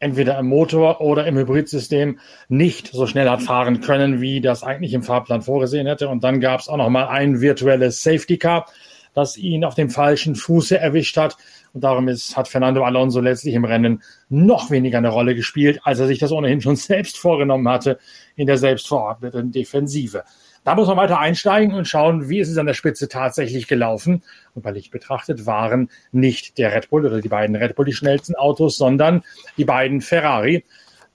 entweder 0.00 0.38
im 0.38 0.46
Motor 0.46 1.00
oder 1.00 1.26
im 1.26 1.36
Hybridsystem 1.36 2.18
nicht 2.48 2.88
so 2.88 3.06
schnell 3.06 3.28
hat 3.28 3.42
fahren 3.42 3.80
können, 3.80 4.20
wie 4.20 4.40
das 4.40 4.62
eigentlich 4.64 4.94
im 4.94 5.02
Fahrplan 5.02 5.42
vorgesehen 5.42 5.86
hätte. 5.86 6.08
Und 6.08 6.24
dann 6.24 6.40
gab 6.40 6.60
es 6.60 6.68
auch 6.68 6.78
noch 6.78 6.88
mal 6.88 7.06
ein 7.08 7.40
virtuelles 7.40 8.02
Safety 8.02 8.38
Car, 8.38 8.66
das 9.14 9.36
ihn 9.36 9.64
auf 9.64 9.74
dem 9.74 9.90
falschen 9.90 10.36
Fuße 10.36 10.78
erwischt 10.78 11.16
hat. 11.16 11.36
Und 11.72 11.84
darum 11.84 12.08
ist, 12.08 12.36
hat 12.36 12.48
Fernando 12.48 12.84
Alonso 12.84 13.20
letztlich 13.20 13.54
im 13.54 13.64
Rennen 13.64 14.02
noch 14.28 14.70
weniger 14.70 14.98
eine 14.98 15.08
Rolle 15.08 15.34
gespielt, 15.34 15.80
als 15.84 16.00
er 16.00 16.06
sich 16.06 16.18
das 16.18 16.32
ohnehin 16.32 16.60
schon 16.60 16.76
selbst 16.76 17.18
vorgenommen 17.18 17.68
hatte 17.68 17.98
in 18.36 18.46
der 18.46 18.58
selbstverordneten 18.58 19.52
Defensive. 19.52 20.24
Da 20.64 20.74
muss 20.74 20.88
man 20.88 20.98
weiter 20.98 21.18
einsteigen 21.18 21.74
und 21.74 21.88
schauen, 21.88 22.28
wie 22.28 22.38
ist 22.38 22.50
es 22.50 22.58
an 22.58 22.66
der 22.66 22.74
Spitze 22.74 23.08
tatsächlich 23.08 23.66
gelaufen. 23.66 24.22
Und 24.54 24.62
bei 24.62 24.70
Licht 24.72 24.90
betrachtet 24.90 25.46
waren 25.46 25.90
nicht 26.12 26.58
der 26.58 26.74
Red 26.74 26.90
Bull 26.90 27.06
oder 27.06 27.20
die 27.20 27.28
beiden 27.28 27.56
Red 27.56 27.76
Bull 27.76 27.86
die 27.86 27.94
schnellsten 27.94 28.34
Autos, 28.34 28.76
sondern 28.76 29.22
die 29.56 29.64
beiden 29.64 30.02
Ferrari. 30.02 30.64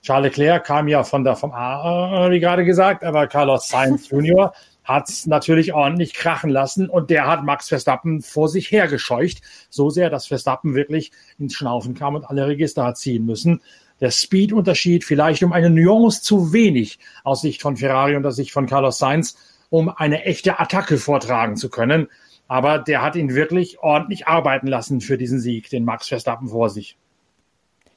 Charles 0.01 0.35
Leclerc 0.37 0.65
kam 0.65 0.87
ja 0.87 1.03
von 1.03 1.23
der 1.23 1.35
vom 1.35 1.51
A, 1.51 2.29
wie 2.29 2.39
gerade 2.39 2.65
gesagt, 2.65 3.03
aber 3.03 3.27
Carlos 3.27 3.67
Sainz 3.69 4.09
Jr. 4.11 4.53
hat 4.85 5.09
es 5.09 5.25
natürlich 5.25 5.73
ordentlich 5.73 6.13
krachen 6.13 6.49
lassen 6.49 6.89
und 6.89 7.09
der 7.09 7.27
hat 7.27 7.43
Max 7.43 7.67
Verstappen 7.67 8.21
vor 8.21 8.47
sich 8.47 8.71
hergescheucht. 8.71 9.41
So 9.69 9.89
sehr, 9.89 10.09
dass 10.09 10.27
Verstappen 10.27 10.75
wirklich 10.75 11.11
ins 11.37 11.55
Schnaufen 11.55 11.95
kam 11.95 12.15
und 12.15 12.23
alle 12.23 12.47
Register 12.47 12.85
hat 12.85 12.97
ziehen 12.97 13.25
müssen. 13.25 13.61
Der 13.99 14.11
Speed-Unterschied 14.11 15.03
vielleicht 15.03 15.43
um 15.43 15.53
eine 15.53 15.69
Nuance 15.69 16.21
zu 16.21 16.53
wenig 16.53 16.99
aus 17.23 17.41
Sicht 17.41 17.61
von 17.61 17.77
Ferrari 17.77 18.15
und 18.15 18.25
aus 18.25 18.35
Sicht 18.35 18.51
von 18.51 18.67
Carlos 18.67 18.99
Sainz, 18.99 19.37
um 19.69 19.89
eine 19.89 20.23
echte 20.23 20.59
Attacke 20.59 20.97
vortragen 20.97 21.55
zu 21.55 21.69
können. 21.69 22.07
Aber 22.47 22.77
der 22.77 23.01
hat 23.01 23.15
ihn 23.15 23.33
wirklich 23.33 23.79
ordentlich 23.79 24.27
arbeiten 24.27 24.67
lassen 24.67 25.01
für 25.01 25.17
diesen 25.17 25.39
Sieg, 25.39 25.69
den 25.69 25.83
Max 25.83 26.07
Verstappen 26.07 26.49
vor 26.49 26.69
sich. 26.69 26.97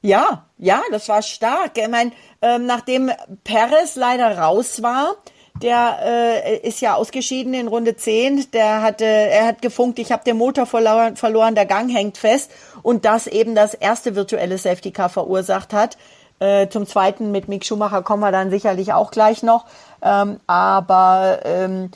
Ja, 0.00 0.46
ja, 0.56 0.80
das 0.90 1.08
war 1.08 1.22
stark. 1.22 1.76
Ich 1.76 1.88
meine, 1.88 2.12
ähm, 2.40 2.66
nachdem 2.66 3.10
Perez 3.42 3.96
leider 3.96 4.38
raus 4.38 4.80
war, 4.80 5.16
der 5.62 5.98
äh, 6.02 6.56
ist 6.58 6.80
ja 6.80 6.94
ausgeschieden 6.94 7.54
in 7.54 7.68
Runde 7.68 7.96
10. 7.96 8.50
Der 8.52 8.82
hatte, 8.82 9.04
er 9.04 9.46
hat 9.46 9.62
gefunkt, 9.62 9.98
ich 9.98 10.12
habe 10.12 10.24
den 10.24 10.36
Motor 10.36 10.66
verloren, 10.66 11.16
verloren, 11.16 11.54
der 11.54 11.66
Gang 11.66 11.90
hängt 11.90 12.18
fest 12.18 12.50
und 12.82 13.04
das 13.04 13.26
eben 13.26 13.54
das 13.54 13.74
erste 13.74 14.14
virtuelle 14.14 14.58
Safety 14.58 14.90
Car 14.90 15.08
verursacht 15.08 15.72
hat. 15.72 15.96
Äh, 16.40 16.68
zum 16.68 16.86
zweiten 16.86 17.32
mit 17.32 17.48
Mick 17.48 17.64
Schumacher 17.64 18.02
kommen 18.02 18.22
wir 18.22 18.32
dann 18.32 18.50
sicherlich 18.50 18.92
auch 18.92 19.10
gleich 19.10 19.42
noch. 19.42 19.66
Ähm, 20.02 20.38
aber 20.46 21.40
ähm, 21.44 21.90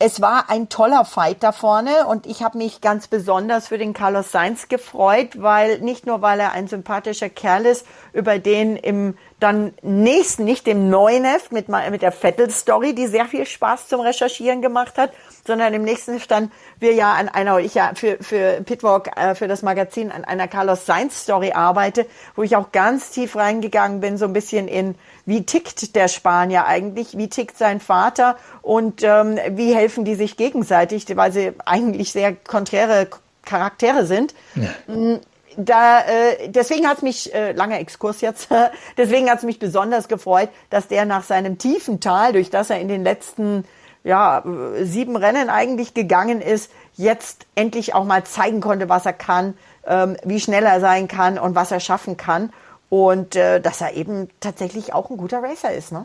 es 0.00 0.20
war 0.20 0.50
ein 0.50 0.68
toller 0.68 1.04
Fight 1.04 1.42
da 1.42 1.52
vorne 1.52 2.06
und 2.08 2.26
ich 2.26 2.42
habe 2.42 2.58
mich 2.58 2.80
ganz 2.80 3.06
besonders 3.06 3.68
für 3.68 3.78
den 3.78 3.92
Carlos 3.92 4.32
Sainz 4.32 4.68
gefreut, 4.68 5.40
weil 5.40 5.78
nicht 5.78 6.04
nur 6.04 6.20
weil 6.20 6.40
er 6.40 6.52
ein 6.52 6.66
sympathischer 6.66 7.28
Kerl 7.28 7.64
ist, 7.64 7.86
über 8.14 8.38
den 8.38 8.76
im 8.76 9.16
dann 9.40 9.74
nächsten, 9.82 10.44
nicht 10.44 10.66
dem 10.66 10.88
neuen 10.88 11.24
Heft 11.24 11.52
mit, 11.52 11.68
mit 11.68 12.00
der 12.00 12.12
Vettel-Story, 12.12 12.94
die 12.94 13.08
sehr 13.08 13.26
viel 13.26 13.44
Spaß 13.44 13.88
zum 13.88 14.00
Recherchieren 14.00 14.62
gemacht 14.62 14.96
hat, 14.96 15.12
sondern 15.46 15.74
im 15.74 15.82
nächsten 15.82 16.14
Heft 16.14 16.30
dann 16.30 16.50
wir 16.78 16.94
ja 16.94 17.12
an 17.12 17.28
einer, 17.28 17.58
ich 17.58 17.74
ja 17.74 17.90
für, 17.94 18.16
für 18.20 18.62
Pitwalk, 18.62 19.10
äh, 19.16 19.34
für 19.34 19.48
das 19.48 19.62
Magazin 19.62 20.12
an 20.12 20.24
einer 20.24 20.48
Carlos 20.48 20.86
Sainz-Story 20.86 21.52
arbeite, 21.52 22.06
wo 22.36 22.42
ich 22.44 22.56
auch 22.56 22.72
ganz 22.72 23.10
tief 23.10 23.36
reingegangen 23.36 24.00
bin, 24.00 24.16
so 24.16 24.24
ein 24.24 24.32
bisschen 24.32 24.68
in, 24.68 24.94
wie 25.26 25.44
tickt 25.44 25.96
der 25.96 26.08
Spanier 26.08 26.66
eigentlich, 26.66 27.18
wie 27.18 27.28
tickt 27.28 27.58
sein 27.58 27.80
Vater 27.80 28.36
und 28.62 29.02
ähm, 29.02 29.38
wie 29.50 29.74
helfen 29.74 30.04
die 30.04 30.14
sich 30.14 30.36
gegenseitig, 30.36 31.04
weil 31.16 31.32
sie 31.32 31.52
eigentlich 31.66 32.12
sehr 32.12 32.34
konträre 32.34 33.08
Charaktere 33.44 34.06
sind. 34.06 34.34
Ja. 34.54 35.18
Da, 35.56 36.00
äh, 36.00 36.48
deswegen 36.48 36.86
hat 36.86 36.98
es 36.98 37.02
mich, 37.02 37.34
äh, 37.34 37.52
langer 37.52 37.78
Exkurs 37.78 38.20
jetzt, 38.20 38.48
deswegen 38.96 39.30
hat 39.30 39.38
es 39.38 39.44
mich 39.44 39.58
besonders 39.58 40.08
gefreut, 40.08 40.48
dass 40.70 40.88
der 40.88 41.04
nach 41.04 41.22
seinem 41.22 41.58
tiefen 41.58 42.00
Tal, 42.00 42.32
durch 42.32 42.50
das 42.50 42.70
er 42.70 42.80
in 42.80 42.88
den 42.88 43.04
letzten 43.04 43.64
ja, 44.04 44.44
sieben 44.82 45.16
Rennen 45.16 45.48
eigentlich 45.48 45.94
gegangen 45.94 46.42
ist, 46.42 46.70
jetzt 46.94 47.46
endlich 47.54 47.94
auch 47.94 48.04
mal 48.04 48.24
zeigen 48.24 48.60
konnte, 48.60 48.88
was 48.88 49.06
er 49.06 49.14
kann, 49.14 49.54
ähm, 49.86 50.16
wie 50.24 50.40
schnell 50.40 50.64
er 50.64 50.80
sein 50.80 51.08
kann 51.08 51.38
und 51.38 51.54
was 51.54 51.72
er 51.72 51.80
schaffen 51.80 52.16
kann. 52.16 52.52
Und 52.90 53.34
äh, 53.34 53.60
dass 53.60 53.80
er 53.80 53.94
eben 53.94 54.28
tatsächlich 54.40 54.92
auch 54.92 55.10
ein 55.10 55.16
guter 55.16 55.42
Racer 55.42 55.72
ist. 55.72 55.90
Ne? 55.90 56.04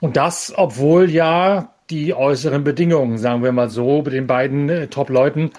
Und 0.00 0.16
das, 0.16 0.54
obwohl 0.56 1.10
ja 1.10 1.70
die 1.90 2.14
äußeren 2.14 2.64
Bedingungen, 2.64 3.18
sagen 3.18 3.42
wir 3.42 3.52
mal 3.52 3.68
so, 3.68 4.02
bei 4.02 4.12
den 4.12 4.26
beiden 4.26 4.68
äh, 4.68 4.86
Top-Leuten 4.86 5.50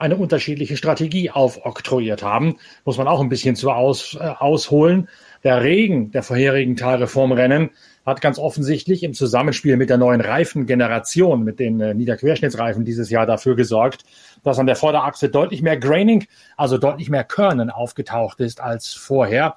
eine 0.00 0.16
unterschiedliche 0.16 0.76
Strategie 0.76 1.30
aufoktroyiert 1.30 2.22
haben. 2.22 2.56
Muss 2.84 2.96
man 2.96 3.06
auch 3.06 3.20
ein 3.20 3.28
bisschen 3.28 3.54
zu 3.54 3.70
aus, 3.70 4.16
äh, 4.18 4.24
ausholen. 4.24 5.08
Der 5.44 5.62
Regen 5.62 6.10
der 6.10 6.22
vorherigen 6.22 6.76
Tage 6.76 7.06
vorm 7.06 7.32
Rennen 7.32 7.70
hat 8.06 8.22
ganz 8.22 8.38
offensichtlich 8.38 9.02
im 9.02 9.12
Zusammenspiel 9.12 9.76
mit 9.76 9.90
der 9.90 9.98
neuen 9.98 10.22
Reifengeneration, 10.22 11.44
mit 11.44 11.60
den 11.60 11.80
äh, 11.80 11.92
Niederquerschnittsreifen 11.94 12.84
dieses 12.84 13.10
Jahr 13.10 13.26
dafür 13.26 13.56
gesorgt, 13.56 14.04
dass 14.42 14.58
an 14.58 14.66
der 14.66 14.76
Vorderachse 14.76 15.28
deutlich 15.28 15.60
mehr 15.60 15.76
Graining, 15.76 16.26
also 16.56 16.78
deutlich 16.78 17.10
mehr 17.10 17.24
Körnen 17.24 17.68
aufgetaucht 17.68 18.40
ist 18.40 18.60
als 18.60 18.94
vorher. 18.94 19.56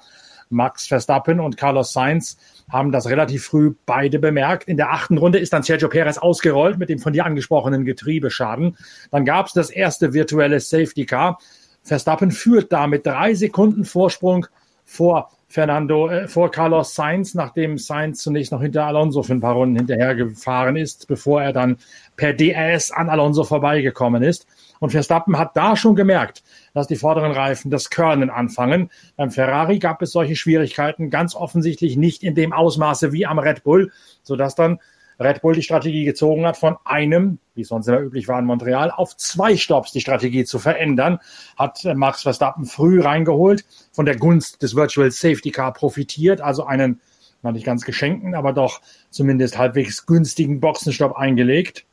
Max 0.50 0.88
Verstappen 0.88 1.40
und 1.40 1.58
Carlos 1.58 1.94
Sainz 1.94 2.38
haben 2.70 2.92
das 2.92 3.08
relativ 3.08 3.46
früh 3.46 3.74
beide 3.86 4.20
bemerkt. 4.20 4.68
In 4.68 4.78
der 4.78 4.92
achten 4.92 5.18
Runde 5.18 5.40
ist 5.40 5.54
dann 5.54 5.64
Sergio 5.64 5.90
Perez 5.90 6.18
ausgerollt 6.18 6.78
mit 6.78 6.90
dem 6.90 7.00
von 7.00 7.14
dir 7.14 7.26
angesprochenen 7.26 7.86
Getriebeschaden. 7.86 8.78
Dann 9.12 9.26
gab 9.26 9.48
es 9.48 9.54
das 9.54 9.70
erste 9.70 10.14
virtuelle 10.14 10.60
Safety 10.60 11.06
Car. 11.06 11.40
Verstappen 11.84 12.32
führt 12.32 12.72
damit 12.72 13.06
drei 13.06 13.34
Sekunden 13.34 13.86
Vorsprung 13.86 14.48
vor 14.86 15.32
Fernando, 15.54 16.10
äh, 16.10 16.28
vor 16.28 16.50
Carlos 16.50 16.96
Sainz, 16.96 17.36
nachdem 17.36 17.78
Sainz 17.78 18.24
zunächst 18.24 18.52
noch 18.52 18.64
hinter 18.64 18.88
Alonso 18.88 19.22
für 19.22 19.34
ein 19.34 19.40
paar 19.40 19.54
Runden 19.54 19.76
hinterhergefahren 19.76 20.76
ist, 20.76 21.08
bevor 21.08 21.44
er 21.44 21.54
dann 21.54 21.78
per 22.16 22.34
DRS 22.34 22.90
an 22.90 23.08
Alonso 23.08 23.44
vorbeigekommen 23.44 24.24
ist. 24.24 24.48
Und 24.80 24.90
Verstappen 24.90 25.38
hat 25.38 25.56
da 25.56 25.76
schon 25.76 25.96
gemerkt, 25.96 26.42
dass 26.74 26.88
die 26.88 26.96
vorderen 26.96 27.34
Reifen 27.34 27.70
das 27.70 27.92
Körnen 27.92 28.32
anfangen. 28.32 28.90
Beim 29.16 29.30
Ferrari 29.30 29.78
gab 29.78 30.02
es 30.02 30.12
solche 30.12 30.36
Schwierigkeiten 30.36 31.12
ganz 31.12 31.36
offensichtlich 31.36 31.98
nicht 31.98 32.24
in 32.24 32.34
dem 32.34 32.52
Ausmaße 32.52 33.12
wie 33.12 33.28
am 33.28 33.38
Red 33.38 33.64
Bull, 33.64 33.92
sodass 34.24 34.56
dann 34.56 34.80
Red 35.20 35.42
Bull 35.42 35.54
die 35.54 35.62
Strategie 35.62 36.06
gezogen 36.06 36.46
hat, 36.46 36.58
von 36.58 36.78
einem, 36.84 37.40
wie 37.56 37.62
es 37.62 37.68
sonst 37.68 37.88
immer 37.88 38.00
üblich 38.00 38.28
war 38.28 38.40
in 38.40 38.46
Montreal, 38.46 38.92
auf 38.92 39.16
zwei 39.18 39.56
Stops 39.58 39.92
die 39.92 40.02
Strategie 40.02 40.46
zu 40.46 40.60
verändern, 40.60 41.20
hat 41.58 41.86
äh, 41.86 41.94
Max 41.94 42.24
Verstappen 42.24 42.66
früh 42.66 43.02
reingeholt, 43.02 43.66
von 43.92 44.06
der 44.06 44.18
Gunst 44.18 44.62
des 44.62 44.76
Virtual 44.76 45.10
Safety 45.12 45.52
Car 45.52 45.74
profitiert, 45.74 46.42
also 46.42 46.66
einen, 46.66 47.00
noch 47.42 47.52
nicht 47.52 47.66
ganz 47.66 47.84
geschenkten, 47.84 48.36
aber 48.36 48.54
doch 48.54 48.82
zumindest 49.10 49.58
halbwegs 49.58 50.06
günstigen 50.06 50.60
Boxenstopp 50.60 51.16
eingelegt. 51.16 51.86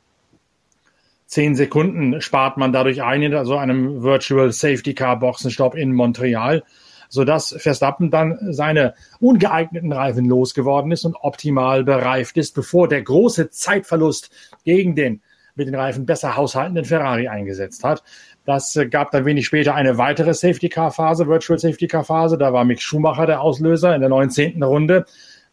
Zehn 1.25 1.55
Sekunden 1.55 2.19
spart 2.21 2.57
man 2.57 2.73
dadurch 2.73 3.03
ein 3.03 3.21
in 3.21 3.45
so 3.45 3.55
einem 3.55 4.03
Virtual 4.03 4.51
Safety 4.51 4.93
Car 4.93 5.17
Boxenstopp 5.19 5.75
in 5.75 5.93
Montreal, 5.93 6.63
sodass 7.11 7.53
Verstappen 7.59 8.09
dann 8.09 8.53
seine 8.53 8.95
ungeeigneten 9.19 9.91
Reifen 9.91 10.25
losgeworden 10.25 10.91
ist 10.91 11.05
und 11.05 11.15
optimal 11.21 11.83
bereift 11.83 12.37
ist, 12.37 12.55
bevor 12.55 12.87
der 12.87 13.03
große 13.03 13.49
Zeitverlust 13.49 14.31
gegen 14.63 14.95
den 14.95 15.21
mit 15.55 15.67
den 15.67 15.75
Reifen 15.75 16.05
besser 16.05 16.37
haushaltenden 16.37 16.85
Ferrari 16.85 17.27
eingesetzt 17.27 17.83
hat. 17.83 18.01
Das 18.45 18.79
gab 18.89 19.11
dann 19.11 19.25
wenig 19.25 19.45
später 19.45 19.75
eine 19.75 19.97
weitere 19.97 20.33
Safety 20.33 20.69
Car 20.69 20.91
Phase, 20.91 21.27
Virtual 21.27 21.59
Safety 21.59 21.87
Car 21.87 22.05
Phase. 22.05 22.37
Da 22.37 22.53
war 22.53 22.63
Mick 22.63 22.81
Schumacher 22.81 23.25
der 23.25 23.41
Auslöser 23.41 23.93
in 23.93 23.99
der 23.99 24.09
19. 24.09 24.63
Runde. 24.63 25.05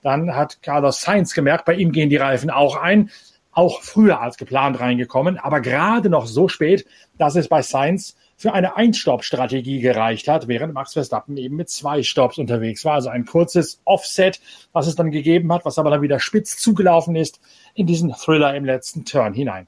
Dann 0.03 0.37
hat 0.37 0.63
Carlos 0.63 1.01
Sainz 1.01 1.35
gemerkt, 1.35 1.65
bei 1.65 1.75
ihm 1.75 1.91
gehen 1.91 2.09
die 2.09 2.17
Reifen 2.17 2.51
auch 2.51 2.77
ein 2.77 3.11
auch 3.51 3.83
früher 3.83 4.21
als 4.21 4.37
geplant 4.37 4.79
reingekommen, 4.79 5.37
aber 5.37 5.61
gerade 5.61 6.09
noch 6.09 6.27
so 6.27 6.47
spät, 6.47 6.87
dass 7.19 7.35
es 7.35 7.49
bei 7.49 7.61
Sainz 7.61 8.15
für 8.39 8.53
eine 8.53 8.77
Einstopp-Strategie 8.77 9.81
gereicht 9.81 10.29
hat, 10.29 10.47
während 10.47 10.73
Max 10.73 10.93
Verstappen 10.93 11.37
eben 11.37 11.57
mit 11.57 11.69
zwei 11.69 12.05
Stops 12.05 12.39
unterwegs 12.39 12.85
war. 12.85 12.95
Also 12.95 13.11
ein 13.11 13.27
kurzes 13.27 13.81
Offset, 13.85 14.41
was 14.73 14.87
es 14.87 14.95
dann 14.95 15.11
gegeben 15.11 15.53
hat, 15.53 15.65
was 15.65 15.79
aber 15.79 15.91
dann 15.91 16.03
wieder 16.03 16.21
spitz 16.21 16.57
zugelaufen 16.57 17.17
ist 17.17 17.41
in 17.75 17.89
diesen 17.89 18.15
Thriller 18.15 18.55
im 18.55 18.65
letzten 18.65 19.05
Turn 19.05 19.35
hinein. 19.35 19.67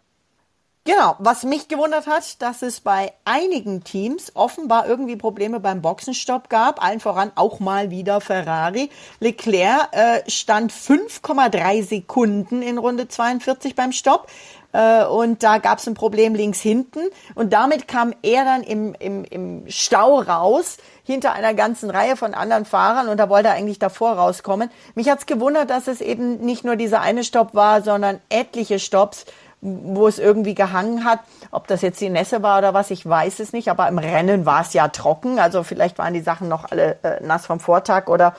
Genau, 0.84 1.14
was 1.18 1.44
mich 1.44 1.68
gewundert 1.68 2.06
hat, 2.06 2.40
dass 2.40 2.62
es 2.62 2.80
bei 2.80 3.12
einigen 3.26 3.84
Teams 3.84 4.34
offenbar 4.34 4.88
irgendwie 4.88 5.16
Probleme 5.16 5.60
beim 5.60 5.82
Boxenstopp 5.82 6.48
gab, 6.48 6.82
allen 6.82 7.00
voran 7.00 7.32
auch 7.34 7.60
mal 7.60 7.90
wieder 7.90 8.22
Ferrari. 8.22 8.88
Leclerc 9.18 9.88
äh, 9.92 10.30
stand 10.30 10.72
5,3 10.72 11.82
Sekunden 11.82 12.62
in 12.62 12.78
Runde 12.78 13.08
42 13.08 13.74
beim 13.74 13.92
Stopp 13.92 14.28
äh, 14.72 15.04
und 15.04 15.42
da 15.42 15.58
gab 15.58 15.78
es 15.78 15.86
ein 15.86 15.94
Problem 15.94 16.34
links 16.34 16.60
hinten 16.60 17.00
und 17.34 17.52
damit 17.52 17.88
kam 17.88 18.14
er 18.22 18.44
dann 18.44 18.62
im, 18.62 18.94
im, 18.98 19.24
im 19.24 19.64
Stau 19.68 20.20
raus 20.20 20.78
hinter 21.04 21.32
einer 21.32 21.54
ganzen 21.54 21.90
Reihe 21.90 22.16
von 22.16 22.34
anderen 22.34 22.64
Fahrern 22.64 23.08
und 23.08 23.18
da 23.18 23.28
wollte 23.28 23.48
er 23.48 23.54
eigentlich 23.54 23.78
davor 23.78 24.12
rauskommen. 24.12 24.70
Mich 24.94 25.08
hat's 25.08 25.26
gewundert, 25.26 25.70
dass 25.70 25.88
es 25.88 26.00
eben 26.00 26.38
nicht 26.38 26.64
nur 26.64 26.76
dieser 26.76 27.00
eine 27.00 27.24
Stopp 27.24 27.54
war, 27.54 27.82
sondern 27.82 28.20
etliche 28.28 28.78
Stopps 28.78 29.26
wo 29.62 30.06
es 30.06 30.18
irgendwie 30.18 30.54
gehangen 30.54 31.04
hat. 31.04 31.20
Ob 31.50 31.66
das 31.66 31.82
jetzt 31.82 32.00
die 32.00 32.08
Nässe 32.08 32.42
war 32.42 32.58
oder 32.58 32.74
was, 32.74 32.90
ich 32.90 33.06
weiß 33.06 33.40
es 33.40 33.52
nicht. 33.52 33.68
Aber 33.68 33.88
im 33.88 33.98
Rennen 33.98 34.46
war 34.46 34.62
es 34.62 34.72
ja 34.72 34.88
trocken. 34.88 35.38
Also 35.38 35.62
vielleicht 35.62 35.98
waren 35.98 36.14
die 36.14 36.20
Sachen 36.20 36.48
noch 36.48 36.70
alle 36.70 36.98
äh, 37.02 37.22
nass 37.22 37.46
vom 37.46 37.60
Vortag 37.60 38.08
oder 38.08 38.34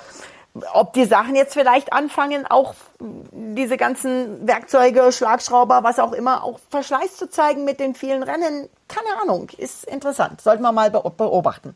ob 0.73 0.93
die 0.93 1.05
Sachen 1.05 1.35
jetzt 1.35 1.53
vielleicht 1.53 1.93
anfangen, 1.93 2.45
auch 2.47 2.73
diese 2.99 3.77
ganzen 3.77 4.45
Werkzeuge, 4.47 5.11
Schlagschrauber, 5.11 5.83
was 5.83 5.99
auch 5.99 6.13
immer, 6.13 6.43
auch 6.43 6.59
Verschleiß 6.69 7.15
zu 7.15 7.29
zeigen 7.29 7.63
mit 7.63 7.79
den 7.79 7.95
vielen 7.95 8.23
Rennen. 8.23 8.67
Keine 8.87 9.21
Ahnung, 9.21 9.49
ist 9.57 9.85
interessant. 9.85 10.41
Sollten 10.41 10.63
wir 10.63 10.71
mal 10.71 10.91
beobachten. 10.91 11.75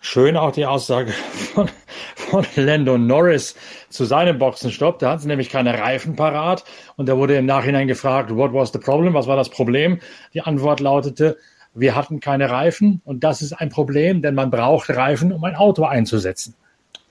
Schön 0.00 0.36
auch 0.36 0.52
die 0.52 0.66
Aussage 0.66 1.12
von, 1.54 1.70
von 2.14 2.46
Lando 2.56 2.98
Norris 2.98 3.54
zu 3.88 4.04
seinem 4.04 4.38
Boxenstopp. 4.38 4.98
Da 4.98 5.12
hatten 5.12 5.22
sie 5.22 5.28
nämlich 5.28 5.48
keine 5.48 5.78
Reifen 5.78 6.14
parat 6.14 6.64
und 6.96 7.08
da 7.08 7.16
wurde 7.16 7.36
im 7.36 7.46
Nachhinein 7.46 7.88
gefragt, 7.88 8.34
what 8.34 8.52
was 8.52 8.70
the 8.70 8.78
problem? 8.78 9.14
Was 9.14 9.26
war 9.26 9.36
das 9.36 9.48
Problem? 9.48 10.00
Die 10.34 10.42
Antwort 10.42 10.80
lautete, 10.80 11.38
wir 11.72 11.94
hatten 11.94 12.20
keine 12.20 12.50
Reifen 12.50 13.00
und 13.04 13.24
das 13.24 13.40
ist 13.40 13.54
ein 13.54 13.70
Problem, 13.70 14.20
denn 14.20 14.34
man 14.34 14.50
braucht 14.50 14.90
Reifen, 14.90 15.32
um 15.32 15.42
ein 15.42 15.56
Auto 15.56 15.84
einzusetzen. 15.84 16.54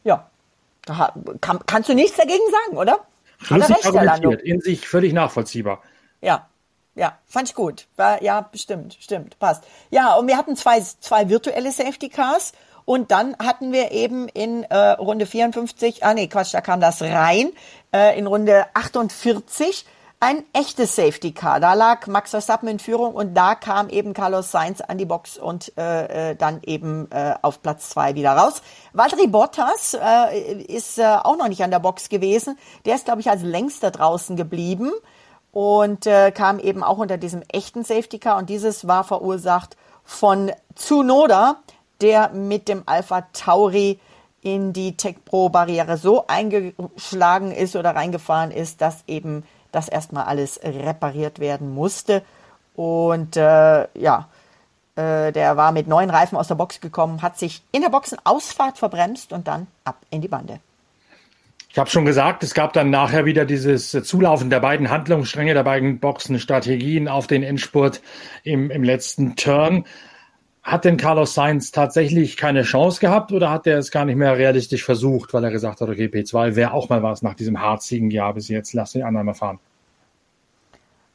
Ja, 0.04 0.30
kann, 0.86 1.60
kannst 1.66 1.90
du 1.90 1.94
nichts 1.94 2.18
dagegen 2.18 2.44
sagen, 2.52 2.78
oder? 2.78 3.00
Schlüssig 3.40 3.86
argumentiert, 3.86 4.42
in 4.42 4.62
sich 4.62 4.88
völlig 4.88 5.14
nachvollziehbar. 5.14 5.82
Ja, 6.22 6.48
ja, 6.96 7.18
fand 7.26 7.50
ich 7.50 7.56
gut. 7.56 7.88
War, 7.96 8.22
ja, 8.22 8.42
bestimmt, 8.42 8.98
stimmt, 9.00 9.40
passt. 9.40 9.64
Ja, 9.90 10.16
und 10.16 10.28
wir 10.28 10.38
hatten 10.38 10.56
zwei, 10.56 10.80
zwei 10.80 11.30
virtuelle 11.30 11.72
Safety 11.72 12.10
Cars 12.10 12.54
und 12.86 13.12
dann 13.12 13.36
hatten 13.40 13.72
wir 13.72 13.92
eben 13.92 14.28
in 14.28 14.64
äh, 14.64 14.78
Runde 14.92 15.26
54, 15.26 16.04
ah 16.04 16.14
nee, 16.14 16.28
Quatsch, 16.28 16.54
da 16.54 16.62
kam 16.62 16.82
das 16.82 17.02
rein, 17.02 17.52
äh, 17.94 18.18
in 18.18 18.28
Runde 18.28 18.66
48 18.74 19.86
ein 20.24 20.46
echtes 20.54 20.96
Safety 20.96 21.34
Car. 21.34 21.60
Da 21.60 21.74
lag 21.74 22.08
Max 22.08 22.30
Verstappen 22.30 22.70
in 22.70 22.80
Führung 22.80 23.14
und 23.14 23.34
da 23.34 23.56
kam 23.56 23.90
eben 23.90 24.14
Carlos 24.14 24.52
Sainz 24.52 24.80
an 24.80 24.98
die 24.98 25.04
Box 25.04 25.38
und 25.38 25.78
äh, 25.78 26.32
äh 26.32 26.36
dann 26.38 26.62
eben 26.64 27.12
äh, 27.12 27.36
auf 27.42 27.62
Platz 27.62 27.90
zwei 27.90 28.16
wieder 28.16 28.32
raus. 28.32 28.62
Valtteri 28.94 29.28
Bottas 29.28 29.98
äh, 30.02 30.62
ist 30.62 30.98
äh, 30.98 31.04
auch 31.04 31.36
noch 31.36 31.50
nicht 31.50 31.62
an 31.62 31.72
der 31.72 31.80
Box 31.80 32.08
gewesen. 32.08 32.58
Der 32.86 32.96
ist, 32.96 33.04
glaube 33.04 33.20
ich, 33.20 33.30
als 33.30 33.42
längster 33.42 33.92
draußen 33.92 34.38
geblieben 34.38 34.94
und 35.52 36.08
äh, 36.08 36.32
kam 36.32 36.58
eben 36.58 36.84
auch 36.84 37.00
unter 37.00 37.18
diesem 37.18 37.44
echten 37.50 37.84
Safety 37.84 38.18
Car 38.18 38.38
und 38.38 38.50
dieses 38.50 38.88
war 38.88 39.04
verursacht 39.04 39.76
von 40.06 40.54
Tsunoda, 40.76 41.58
der 42.00 42.30
mit 42.30 42.70
dem 42.70 42.84
Alpha 42.86 43.28
Tauri 43.34 44.00
in 44.40 44.72
die 44.72 44.96
Tech 44.96 45.18
Pro 45.26 45.50
Barriere 45.50 45.98
so 45.98 46.28
eingeschlagen 46.28 47.52
ist 47.52 47.76
oder 47.76 47.94
reingefahren 47.94 48.52
ist, 48.52 48.80
dass 48.80 49.04
eben 49.08 49.44
dass 49.74 49.90
erstmal 49.90 50.26
alles 50.26 50.60
repariert 50.64 51.40
werden 51.40 51.74
musste. 51.74 52.22
Und 52.76 53.36
äh, 53.36 53.88
ja, 54.00 54.30
äh, 54.96 55.32
der 55.32 55.58
war 55.58 55.72
mit 55.72 55.88
neuen 55.88 56.10
Reifen 56.10 56.38
aus 56.38 56.48
der 56.48 56.56
Box 56.56 56.80
gekommen, 56.80 57.22
hat 57.22 57.38
sich 57.38 57.62
in 57.72 57.82
der 57.82 57.90
Boxenausfahrt 57.90 58.78
verbremst 58.78 59.34
und 59.34 59.48
dann 59.48 59.68
ab 59.84 59.98
in 60.10 60.22
die 60.22 60.28
Bande. 60.28 60.60
Ich 61.70 61.80
habe 61.80 61.90
schon 61.90 62.06
gesagt, 62.06 62.44
es 62.44 62.54
gab 62.54 62.74
dann 62.74 62.92
nachher 62.92 63.26
wieder 63.26 63.46
dieses 63.46 63.90
Zulaufen 63.90 64.52
der 64.52 64.60
beiden 64.60 64.92
Handlungsstränge, 64.92 65.56
der 65.56 65.64
beiden 65.64 66.00
Boxenstrategien 66.00 67.08
auf 67.08 67.26
den 67.26 67.42
Endspurt 67.42 68.02
im, 68.44 68.70
im 68.70 68.84
letzten 68.84 69.36
Turn. 69.36 69.84
Hat 70.64 70.86
denn 70.86 70.96
Carlos 70.96 71.34
Sainz 71.34 71.72
tatsächlich 71.72 72.38
keine 72.38 72.64
Chance 72.64 73.02
gehabt 73.02 73.34
oder 73.34 73.52
hat 73.52 73.68
er 73.68 73.78
es 73.78 73.92
gar 73.92 74.06
nicht 74.06 74.16
mehr 74.16 74.38
realistisch 74.38 74.86
versucht, 74.86 75.34
weil 75.34 75.44
er 75.44 75.52
gesagt 75.52 75.82
hat, 75.82 75.90
okay, 75.90 76.06
P2 76.06 76.56
wäre 76.56 76.72
auch 76.72 76.88
mal 76.88 77.04
was 77.04 77.22
nach 77.22 77.34
diesem 77.34 77.60
harzigen 77.60 78.10
Jahr 78.10 78.34
bis 78.34 78.48
jetzt, 78.48 78.74
lass 78.74 78.94
den 78.94 79.04
anderen 79.04 79.26
mal 79.26 79.34
fahren? 79.34 79.60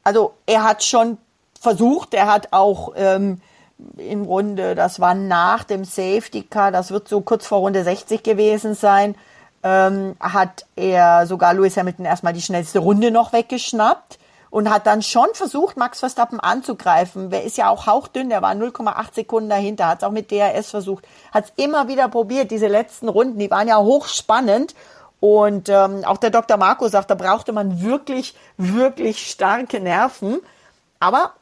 Also 0.03 0.33
er 0.45 0.63
hat 0.63 0.83
schon 0.83 1.17
versucht, 1.59 2.13
er 2.13 2.27
hat 2.27 2.49
auch 2.51 2.93
ähm, 2.95 3.41
in 3.97 4.23
Runde, 4.23 4.75
das 4.75 4.99
war 4.99 5.15
nach 5.15 5.63
dem 5.63 5.83
Safety 5.83 6.43
Car, 6.43 6.71
das 6.71 6.91
wird 6.91 7.07
so 7.07 7.21
kurz 7.21 7.47
vor 7.47 7.59
Runde 7.59 7.83
60 7.83 8.21
gewesen 8.21 8.75
sein, 8.75 9.15
ähm, 9.63 10.15
hat 10.19 10.65
er 10.75 11.25
sogar 11.25 11.55
Lewis 11.55 11.75
Hamilton 11.75 12.05
erstmal 12.05 12.33
die 12.33 12.41
schnellste 12.41 12.79
Runde 12.79 13.09
noch 13.09 13.33
weggeschnappt 13.33 14.19
und 14.49 14.69
hat 14.69 14.87
dann 14.87 15.01
schon 15.01 15.27
versucht, 15.33 15.77
Max 15.77 15.99
Verstappen 15.99 16.39
anzugreifen. 16.39 17.31
Wer 17.31 17.43
ist 17.43 17.57
ja 17.57 17.69
auch 17.69 17.87
hauchdünn, 17.87 18.29
der 18.29 18.41
war 18.41 18.53
0,8 18.53 19.13
Sekunden 19.15 19.49
dahinter, 19.49 19.87
hat 19.87 19.99
es 19.99 20.03
auch 20.03 20.11
mit 20.11 20.31
DRS 20.31 20.69
versucht, 20.69 21.05
hat 21.31 21.45
es 21.45 21.53
immer 21.63 21.87
wieder 21.87 22.07
probiert, 22.09 22.51
diese 22.51 22.67
letzten 22.67 23.09
Runden, 23.09 23.39
die 23.39 23.51
waren 23.51 23.67
ja 23.67 23.77
hochspannend. 23.77 24.75
Und 25.19 25.67
ähm, 25.67 26.05
auch 26.05 26.17
der 26.17 26.29
Dr. 26.29 26.55
Marco 26.57 26.87
sagt, 26.87 27.11
da 27.11 27.15
brauchte 27.15 27.51
man 27.51 27.81
wirklich, 27.81 28.35
wirklich 28.57 29.29
starke 29.29 29.81
Nerven. 29.81 30.39
Aber 31.01 31.33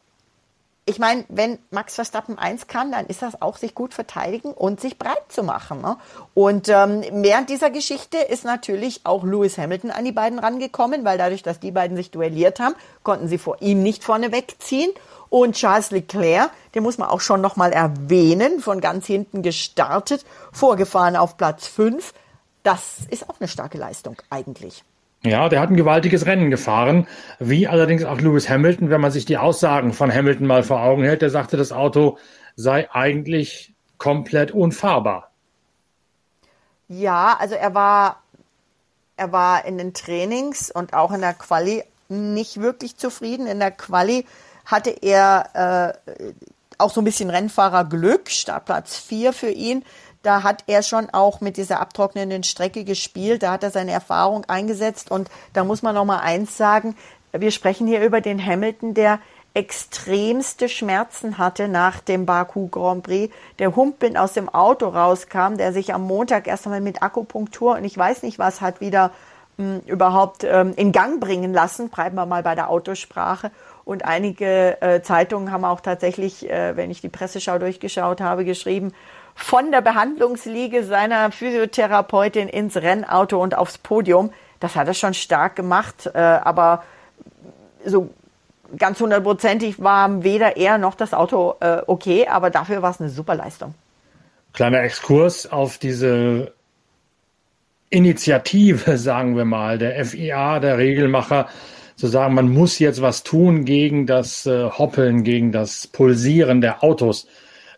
ich 0.89 0.99
meine, 0.99 1.25
wenn 1.27 1.59
Max 1.69 1.95
Verstappen 1.95 2.39
eins 2.39 2.67
kann, 2.67 2.93
dann 2.93 3.07
ist 3.07 3.21
das 3.21 3.41
auch 3.41 3.57
sich 3.57 3.75
gut 3.75 3.93
verteidigen 3.93 4.53
und 4.53 4.79
sich 4.79 4.97
breit 4.97 5.21
zu 5.27 5.43
machen. 5.43 5.81
Ne? 5.81 5.97
Und 6.33 6.69
ähm, 6.69 7.03
während 7.11 7.49
dieser 7.49 7.69
Geschichte 7.69 8.17
ist 8.17 8.45
natürlich 8.45 9.01
auch 9.03 9.25
Lewis 9.25 9.57
Hamilton 9.57 9.91
an 9.91 10.05
die 10.05 10.13
beiden 10.13 10.39
rangekommen, 10.39 11.03
weil 11.03 11.17
dadurch, 11.17 11.43
dass 11.43 11.59
die 11.59 11.71
beiden 11.71 11.97
sich 11.97 12.09
duelliert 12.09 12.61
haben, 12.61 12.73
konnten 13.03 13.27
sie 13.27 13.37
vor 13.37 13.61
ihm 13.61 13.83
nicht 13.83 14.05
vorne 14.05 14.31
wegziehen. 14.31 14.89
Und 15.27 15.55
Charles 15.55 15.91
Leclerc, 15.91 16.51
den 16.73 16.83
muss 16.83 16.97
man 16.97 17.09
auch 17.09 17.19
schon 17.19 17.41
nochmal 17.41 17.73
erwähnen, 17.73 18.61
von 18.61 18.79
ganz 18.79 19.05
hinten 19.05 19.41
gestartet, 19.41 20.25
vorgefahren 20.53 21.17
auf 21.17 21.35
Platz 21.35 21.67
5. 21.67 22.13
Das 22.63 22.99
ist 23.09 23.29
auch 23.29 23.41
eine 23.41 23.49
starke 23.49 23.77
Leistung 23.77 24.15
eigentlich. 24.29 24.85
Ja, 25.27 25.49
der 25.49 25.59
hat 25.59 25.69
ein 25.69 25.77
gewaltiges 25.77 26.25
Rennen 26.25 26.49
gefahren, 26.49 27.07
wie 27.39 27.67
allerdings 27.67 28.03
auch 28.03 28.19
Lewis 28.19 28.49
Hamilton, 28.49 28.89
wenn 28.89 29.01
man 29.01 29.11
sich 29.11 29.25
die 29.25 29.37
Aussagen 29.37 29.93
von 29.93 30.13
Hamilton 30.13 30.47
mal 30.47 30.63
vor 30.63 30.81
Augen 30.81 31.03
hält, 31.03 31.21
der 31.21 31.29
sagte, 31.29 31.57
das 31.57 31.71
Auto 31.71 32.17
sei 32.55 32.89
eigentlich 32.91 33.73
komplett 33.97 34.51
unfahrbar. 34.51 35.31
Ja, 36.87 37.35
also 37.39 37.55
er 37.55 37.73
war, 37.73 38.23
er 39.17 39.31
war 39.31 39.65
in 39.65 39.77
den 39.77 39.93
Trainings 39.93 40.71
und 40.71 40.93
auch 40.93 41.11
in 41.11 41.21
der 41.21 41.33
Quali 41.33 41.83
nicht 42.09 42.61
wirklich 42.61 42.97
zufrieden. 42.97 43.47
In 43.47 43.59
der 43.59 43.71
Quali 43.71 44.25
hatte 44.65 44.91
er 44.91 45.93
äh, 46.07 46.33
auch 46.77 46.91
so 46.91 47.01
ein 47.01 47.05
bisschen 47.05 47.29
Rennfahrerglück, 47.29 48.29
Startplatz 48.29 48.97
4 48.97 49.33
für 49.33 49.49
ihn. 49.49 49.83
Da 50.23 50.43
hat 50.43 50.63
er 50.67 50.83
schon 50.83 51.09
auch 51.11 51.41
mit 51.41 51.57
dieser 51.57 51.79
abtrocknenden 51.79 52.43
Strecke 52.43 52.83
gespielt. 52.83 53.43
Da 53.43 53.51
hat 53.51 53.63
er 53.63 53.71
seine 53.71 53.91
Erfahrung 53.91 54.45
eingesetzt. 54.45 55.11
Und 55.11 55.29
da 55.53 55.63
muss 55.63 55.83
man 55.83 55.95
noch 55.95 56.05
mal 56.05 56.19
eins 56.19 56.57
sagen. 56.57 56.95
Wir 57.31 57.51
sprechen 57.51 57.87
hier 57.87 58.03
über 58.03 58.21
den 58.21 58.43
Hamilton, 58.43 58.93
der 58.93 59.19
extremste 59.57 60.69
Schmerzen 60.69 61.39
hatte 61.39 61.67
nach 61.67 61.99
dem 61.99 62.27
Baku 62.27 62.67
Grand 62.67 63.01
Prix, 63.01 63.33
der 63.57 63.75
humpelnd 63.75 64.15
aus 64.15 64.33
dem 64.33 64.49
Auto 64.49 64.87
rauskam, 64.87 65.57
der 65.57 65.73
sich 65.73 65.95
am 65.95 66.03
Montag 66.03 66.47
erst 66.47 66.67
einmal 66.67 66.79
mit 66.79 67.01
Akupunktur 67.01 67.75
und 67.75 67.83
ich 67.83 67.97
weiß 67.97 68.21
nicht 68.21 68.37
was 68.37 68.61
hat 68.61 68.81
wieder 68.81 69.11
mh, 69.57 69.65
hm, 69.65 69.81
überhaupt 69.87 70.43
ähm, 70.43 70.73
in 70.75 70.91
Gang 70.91 71.19
bringen 71.19 71.53
lassen, 71.53 71.89
bleiben 71.89 72.15
wir 72.15 72.27
mal 72.27 72.43
bei 72.43 72.53
der 72.53 72.69
Autosprache. 72.69 73.49
Und 73.83 74.05
einige 74.05 74.81
äh, 74.81 75.01
Zeitungen 75.01 75.51
haben 75.51 75.65
auch 75.65 75.79
tatsächlich, 75.79 76.47
äh, 76.47 76.75
wenn 76.75 76.91
ich 76.91 77.01
die 77.01 77.09
Presseschau 77.09 77.57
durchgeschaut 77.57 78.21
habe, 78.21 78.45
geschrieben, 78.45 78.93
von 79.37 79.71
der 79.71 79.81
Behandlungsliege 79.81 80.83
seiner 80.83 81.31
Physiotherapeutin 81.31 82.49
ins 82.49 82.75
Rennauto 82.75 83.41
und 83.41 83.55
aufs 83.55 83.77
Podium. 83.77 84.33
Das 84.59 84.75
hat 84.75 84.87
er 84.87 84.95
schon 84.95 85.13
stark 85.13 85.55
gemacht, 85.55 86.09
äh, 86.13 86.17
aber 86.17 86.83
so 87.85 88.09
ganz 88.77 88.99
hundertprozentig 88.99 89.81
war 89.81 90.23
weder 90.23 90.57
er 90.57 90.79
noch 90.79 90.95
das 90.95 91.13
Auto 91.13 91.55
äh, 91.59 91.81
okay, 91.85 92.27
aber 92.27 92.49
dafür 92.49 92.81
war 92.81 92.89
es 92.89 92.99
eine 92.99 93.09
super 93.09 93.35
Leistung. 93.35 93.75
Kleiner 94.53 94.81
Exkurs 94.81 95.49
auf 95.49 95.77
diese 95.77 96.51
Initiative, 97.91 98.97
sagen 98.97 99.37
wir 99.37 99.45
mal, 99.45 99.77
der 99.77 100.03
FIA, 100.03 100.59
der 100.59 100.79
Regelmacher, 100.79 101.47
zu 101.95 102.07
sagen, 102.07 102.33
man 102.33 102.49
muss 102.49 102.79
jetzt 102.79 103.01
was 103.03 103.23
tun 103.23 103.65
gegen 103.65 104.07
das 104.07 104.47
äh, 104.47 104.69
Hoppeln, 104.69 105.23
gegen 105.23 105.51
das 105.51 105.87
Pulsieren 105.87 106.59
der 106.59 106.83
Autos. 106.83 107.27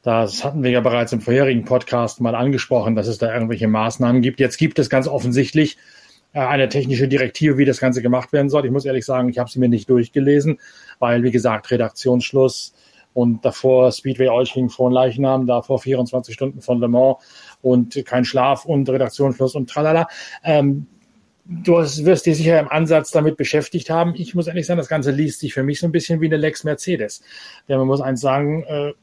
Das 0.02 0.46
hatten 0.46 0.64
wir 0.64 0.72
ja 0.72 0.80
bereits 0.80 1.12
im 1.12 1.22
vorherigen 1.22 1.66
Podcast 1.66 2.22
mal 2.22 2.36
angesprochen, 2.36 2.96
dass 2.96 3.08
es 3.08 3.18
da 3.18 3.34
irgendwelche 3.34 3.68
Maßnahmen 3.68 4.22
gibt. 4.22 4.40
Jetzt 4.40 4.58
gibt 4.58 4.80
es 4.80 4.90
ganz 4.90 5.08
offensichtlich 5.08 5.78
äh, 6.34 6.40
eine 6.40 6.70
technische 6.70 7.08
Direktive, 7.08 7.58
wie 7.58 7.66
das 7.66 7.80
Ganze 7.80 8.02
gemacht 8.02 8.32
werden 8.32 8.50
soll. 8.50 8.66
Ich 8.66 8.72
muss 8.72 8.86
ehrlich 8.86 9.06
sagen, 9.06 9.30
ich 9.30 9.40
habe 9.40 9.50
sie 9.50 9.60
mir 9.60 9.70
nicht 9.70 9.90
durchgelesen, 9.90 10.60
weil, 11.00 11.24
wie 11.24 11.32
gesagt, 11.32 11.70
Redaktionsschluss 11.72 12.74
und 13.14 13.44
davor 13.44 13.92
Speedway 13.92 14.30
Olching 14.30 14.70
von 14.70 14.94
Leichnam, 14.94 15.48
davor 15.48 15.80
24 15.80 16.34
Stunden 16.34 16.62
von 16.62 16.80
Le 16.80 16.88
Mans 16.88 17.18
und 17.62 18.06
kein 18.06 18.24
Schlaf 18.24 18.66
und 18.66 18.88
Redaktionsschluss 18.90 19.56
und 19.56 19.70
tralala. 19.70 20.08
Ähm, 20.44 20.88
du 21.46 21.74
wirst 21.74 22.26
dich 22.26 22.38
sicher 22.38 22.60
im 22.60 22.70
Ansatz 22.70 23.12
damit 23.12 23.36
beschäftigt 23.36 23.90
haben. 23.90 24.14
Ich 24.16 24.36
muss 24.36 24.48
ehrlich 24.48 24.68
sagen, 24.68 24.78
das 24.78 24.88
Ganze 24.88 25.12
liest 25.12 25.40
sich 25.40 25.54
für 25.54 25.64
mich 25.64 25.80
so 25.80 25.88
ein 25.88 25.92
bisschen 25.92 26.22
wie 26.22 26.28
eine 26.28 26.38
Lex 26.38 26.64
Mercedes. 26.64 27.22
Denn 27.68 27.80
man 27.80 27.88
muss 27.88 28.02
eins 28.02 28.22
sagen, 28.22 28.64
äh, 28.64 28.94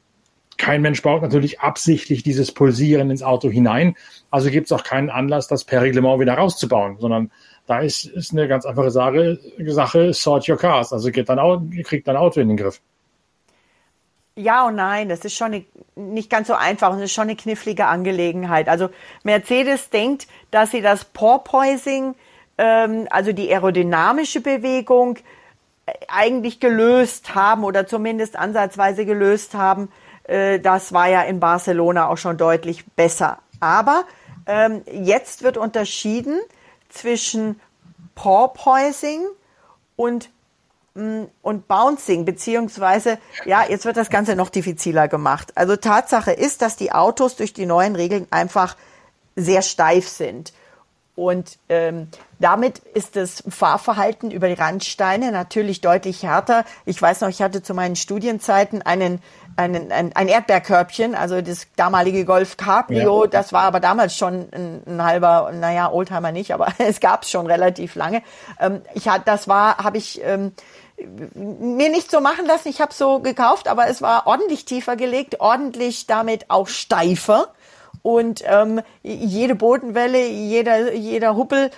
kein 0.57 0.83
Mensch 0.83 1.03
baut 1.03 1.23
natürlich 1.23 1.61
absichtlich 1.61 2.23
dieses 2.23 2.53
Pulsieren 2.53 3.11
ins 3.11 3.23
Auto 3.23 3.51
hinein. 3.51 3.97
Also 4.31 4.51
gibt 4.51 4.67
es 4.67 4.73
auch 4.73 4.85
keinen 4.85 5.11
Anlass, 5.11 5.49
das 5.49 5.65
per 5.65 5.83
Reglement 5.83 6.21
wieder 6.21 6.35
rauszubauen, 6.35 6.99
sondern 6.99 7.31
da 7.67 7.81
ist, 7.81 8.05
ist 8.05 8.33
eine 8.33 8.49
ganz 8.49 8.65
einfache 8.65 8.91
Sache, 8.91 9.39
Sache, 9.59 10.15
sort 10.15 10.49
your 10.49 10.57
cars. 10.57 10.93
Also 10.93 11.11
geht 11.11 11.29
dein 11.29 11.83
kriegt 11.83 12.09
dein 12.09 12.17
Auto 12.17 12.41
in 12.41 12.49
den 12.49 12.57
Griff. 12.57 12.81
Ja 14.39 14.67
und 14.67 14.77
nein, 14.77 15.09
das 15.09 15.25
ist 15.25 15.35
schon 15.35 15.55
eine, 15.55 15.65
nicht 15.95 16.29
ganz 16.29 16.49
so 16.49 16.55
einfach 16.55 16.91
und 16.91 16.99
es 16.99 17.05
ist 17.05 17.15
schon 17.15 17.25
eine 17.25 17.37
knifflige 17.37 17.87
Angelegenheit. 17.87 18.69
Also 18.69 18.91
Mercedes 19.25 19.89
denkt, 19.89 20.27
dass 20.51 20.71
sie 20.73 20.83
das 20.83 21.07
Porpoising, 21.07 22.15
ähm, 22.59 23.07
also 23.11 23.33
die 23.33 23.51
aerodynamische 23.51 24.43
Bewegung, 24.43 25.17
äh, 25.87 25.93
eigentlich 26.09 26.61
gelöst 26.61 27.35
haben 27.35 27.65
oder 27.65 27.87
zumindest 27.87 28.37
ansatzweise 28.37 29.07
gelöst 29.07 29.55
haben 29.55 29.89
äh, 30.27 30.61
das 30.61 30.93
war 30.93 31.09
ja 31.09 31.23
in 31.23 31.41
Barcelona 31.41 32.09
auch 32.09 32.19
schon 32.19 32.37
deutlich 32.37 32.87
besser. 32.87 33.39
Aber 33.61 34.05
ähm, 34.47 34.83
jetzt 34.91 35.43
wird 35.43 35.57
unterschieden 35.57 36.39
zwischen 36.89 37.61
Porpoising 38.15 39.23
und 39.97 40.31
mm, 40.95 41.25
und 41.43 41.69
Bouncing, 41.69 42.25
beziehungsweise, 42.25 43.19
ja, 43.45 43.65
jetzt 43.69 43.85
wird 43.85 43.97
das 43.97 44.11
Ganze 44.11 44.37
noch 44.37 44.51
diffiziler 44.51 45.09
gemacht. 45.09 45.53
Also 45.55 45.77
Tatsache 45.77 46.33
ist, 46.33 46.63
dass 46.63 46.77
die 46.77 46.93
Autos 46.93 47.37
durch 47.37 47.53
die 47.53 47.67
neuen 47.67 47.97
Regeln 47.97 48.27
einfach 48.31 48.77
sehr 49.37 49.63
steif 49.63 50.09
sind. 50.09 50.53
Und 51.17 51.59
ähm, 51.71 52.09
damit 52.39 52.79
ist 52.79 53.17
das 53.17 53.43
Fahrverhalten 53.49 54.31
über 54.31 54.49
die 54.49 54.55
Randsteine 54.55 55.33
natürlich 55.33 55.81
deutlich 55.81 56.23
härter. 56.23 56.67
Ich 56.85 57.01
weiß 57.01 57.23
noch, 57.23 57.31
ich 57.31 57.41
hatte 57.41 57.63
zu 57.63 57.73
meinen 57.73 57.97
Studienzeiten 57.97 58.83
einen, 58.83 59.23
einen, 59.57 59.91
ein, 59.91 60.13
ein 60.15 60.29
Erdbeerkörbchen, 60.29 61.15
also 61.15 61.41
das 61.41 61.67
damalige 61.77 62.25
Golf 62.25 62.57
Cabrio. 62.57 63.25
Ja. 63.25 63.31
Das 63.31 63.53
war 63.53 63.63
aber 63.63 63.81
damals 63.81 64.17
schon 64.17 64.49
ein, 64.53 64.83
ein 64.87 65.05
halber, 65.05 65.51
naja, 65.53 65.91
Oldtimer 65.91 66.33
nicht, 66.33 66.53
aber 66.53 66.69
es 66.79 67.01
gab 67.01 67.23
es 67.23 67.31
schon 67.31 67.47
relativ 67.47 67.95
lange. 67.95 68.23
Ähm, 68.61 68.83
ich 68.95 69.09
hatte, 69.09 69.25
das 69.25 69.49
war, 69.49 69.79
habe 69.79 69.99
ich 69.99 70.21
ähm, 70.23 70.53
mir 71.35 71.91
nicht 71.91 72.11
so 72.11 72.21
machen 72.21 72.47
lassen. 72.47 72.69
Ich 72.69 72.81
habe 72.81 72.93
so 72.93 73.21
gekauft, 73.21 73.69
aber 73.69 73.89
es 73.89 74.03
war 74.03 74.27
ordentlich 74.27 74.65
tiefer 74.65 74.97
gelegt, 74.97 75.41
ordentlich 75.41 76.07
damit 76.07 76.51
auch 76.51 76.69
steifer 76.69 77.49
und 78.03 78.45
ähm, 78.47 78.83
jede 79.03 79.55
Bodenwelle, 79.55 80.27
jeder, 80.27 80.93
jeder 80.95 81.35
Huppel 81.35 81.71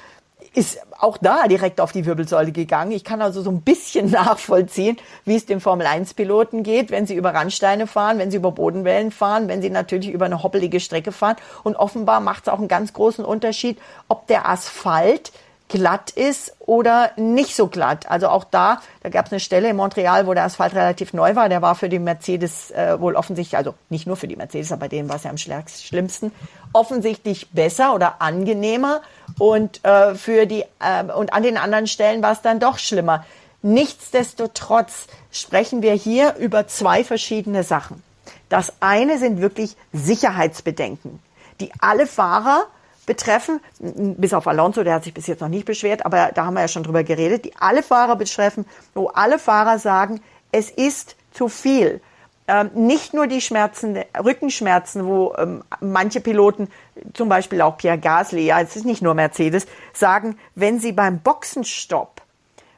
ist 0.55 0.81
auch 0.98 1.18
da 1.18 1.46
direkt 1.46 1.81
auf 1.81 1.92
die 1.92 2.07
Wirbelsäule 2.07 2.53
gegangen. 2.53 2.92
Ich 2.92 3.05
kann 3.05 3.22
also 3.22 3.42
so 3.42 3.51
ein 3.51 3.62
bisschen 3.62 4.11
nachvollziehen, 4.11 4.96
wie 5.24 5.37
es 5.37 5.46
dem 5.46 5.61
Formel-1-Piloten 5.61 6.62
geht, 6.62 6.90
wenn 6.90 7.07
sie 7.07 7.14
über 7.14 7.35
Randsteine 7.35 7.87
fahren, 7.87 8.18
wenn 8.18 8.31
sie 8.31 8.38
über 8.38 8.53
Bodenwellen 8.53 9.11
fahren, 9.11 9.48
wenn 9.48 9.62
sie 9.62 9.70
natürlich 9.70 10.11
über 10.11 10.27
eine 10.27 10.42
hoppelige 10.42 10.81
Strecke 10.81 11.12
fahren. 11.12 11.37
Und 11.64 11.77
offenbar 11.77 12.20
macht 12.20 12.46
es 12.46 12.53
auch 12.53 12.59
einen 12.59 12.68
ganz 12.68 12.92
großen 12.92 13.24
Unterschied, 13.24 13.79
ob 14.09 14.27
der 14.27 14.48
Asphalt 14.48 15.33
glatt 15.69 16.11
ist 16.11 16.55
oder 16.61 17.11
nicht 17.17 17.55
so 17.55 17.67
glatt. 17.67 18.11
Also 18.11 18.29
auch 18.29 18.45
da, 18.45 18.81
da 19.03 19.11
gab 19.11 19.27
es 19.27 19.33
eine 19.33 19.41
Stelle 19.41 19.69
in 19.69 19.77
Montreal, 19.77 20.27
wo 20.27 20.35
der 20.35 20.45
Asphalt 20.45 20.75
relativ 20.75 21.13
neu 21.13 21.35
war. 21.37 21.49
Der 21.49 21.63
war 21.63 21.75
für 21.75 21.89
die 21.89 21.99
Mercedes 21.99 22.71
äh, 22.71 22.99
wohl 23.01 23.15
offensichtlich, 23.15 23.57
also 23.57 23.75
nicht 23.91 24.07
nur 24.07 24.17
für 24.17 24.29
die 24.29 24.37
Mercedes, 24.37 24.73
aber 24.73 24.81
bei 24.81 24.89
denen 24.89 25.09
war 25.09 25.17
es 25.17 25.25
ja 25.25 25.31
am 25.31 25.39
schlimmsten, 25.39 26.33
offensichtlich 26.73 27.51
besser 27.51 27.95
oder 27.95 28.21
angenehmer. 28.21 29.03
Und 29.39 29.85
äh, 29.85 30.15
für 30.15 30.47
die 30.47 30.65
äh, 30.81 31.05
und 31.15 31.33
an 31.33 31.43
den 31.43 31.59
anderen 31.59 31.87
Stellen 31.87 32.23
war 32.23 32.33
es 32.33 32.43
dann 32.43 32.61
doch 32.61 32.79
schlimmer. 32.79 33.25
Nichtsdestotrotz 33.61 35.09
sprechen 35.31 35.83
wir 35.83 35.93
hier 35.93 36.37
über 36.37 36.67
zwei 36.69 37.05
verschiedene 37.05 37.65
Sachen. 37.65 38.03
Das 38.49 38.73
eine 38.81 39.19
sind 39.19 39.41
wirklich 39.41 39.77
Sicherheitsbedenken, 39.93 41.19
die 41.61 41.71
alle 41.81 42.07
Fahrer 42.07 42.65
betreffen, 43.09 43.61
bis 43.81 44.33
auf 44.33 44.47
Alonso, 44.47 44.85
der 44.85 44.94
hat 44.94 45.05
sich 45.05 45.14
bis 45.14 45.27
jetzt 45.27 45.40
noch 45.40 45.49
nicht 45.49 45.64
beschwert, 45.64 46.07
aber 46.07 46.31
da 46.33 46.44
haben 46.44 46.55
wir 46.55 46.61
ja 46.61 46.68
schon 46.68 46.85
drüber 46.85 47.03
geredet, 47.03 47.47
die 47.47 47.57
alle 47.59 47.83
Fahrer 47.83 48.14
betreffen, 48.14 48.64
wo 48.94 49.09
alle 49.09 49.40
Fahrer 49.40 49.81
sagen, 49.81 50.21
es 50.53 50.71
ist 50.71 51.16
zu 51.33 51.49
viel. 51.49 52.01
Ähm, 52.47 52.71
nicht 52.75 53.12
nur 53.12 53.27
die 53.27 53.40
Schmerzen, 53.40 53.99
Rückenschmerzen, 54.16 55.07
wo 55.07 55.35
ähm, 55.37 55.64
manche 55.81 56.21
Piloten, 56.21 56.68
zum 57.12 57.29
Beispiel 57.29 57.61
auch 57.61 57.77
Pierre 57.77 57.99
Gasly, 57.99 58.47
ja, 58.47 58.61
es 58.61 58.77
ist 58.77 58.87
nicht 58.87 59.03
nur 59.03 59.14
Mercedes, 59.14 59.66
sagen, 59.92 60.38
wenn 60.55 60.79
sie 60.79 60.92
beim 60.92 61.21
Boxenstopp 61.21 62.23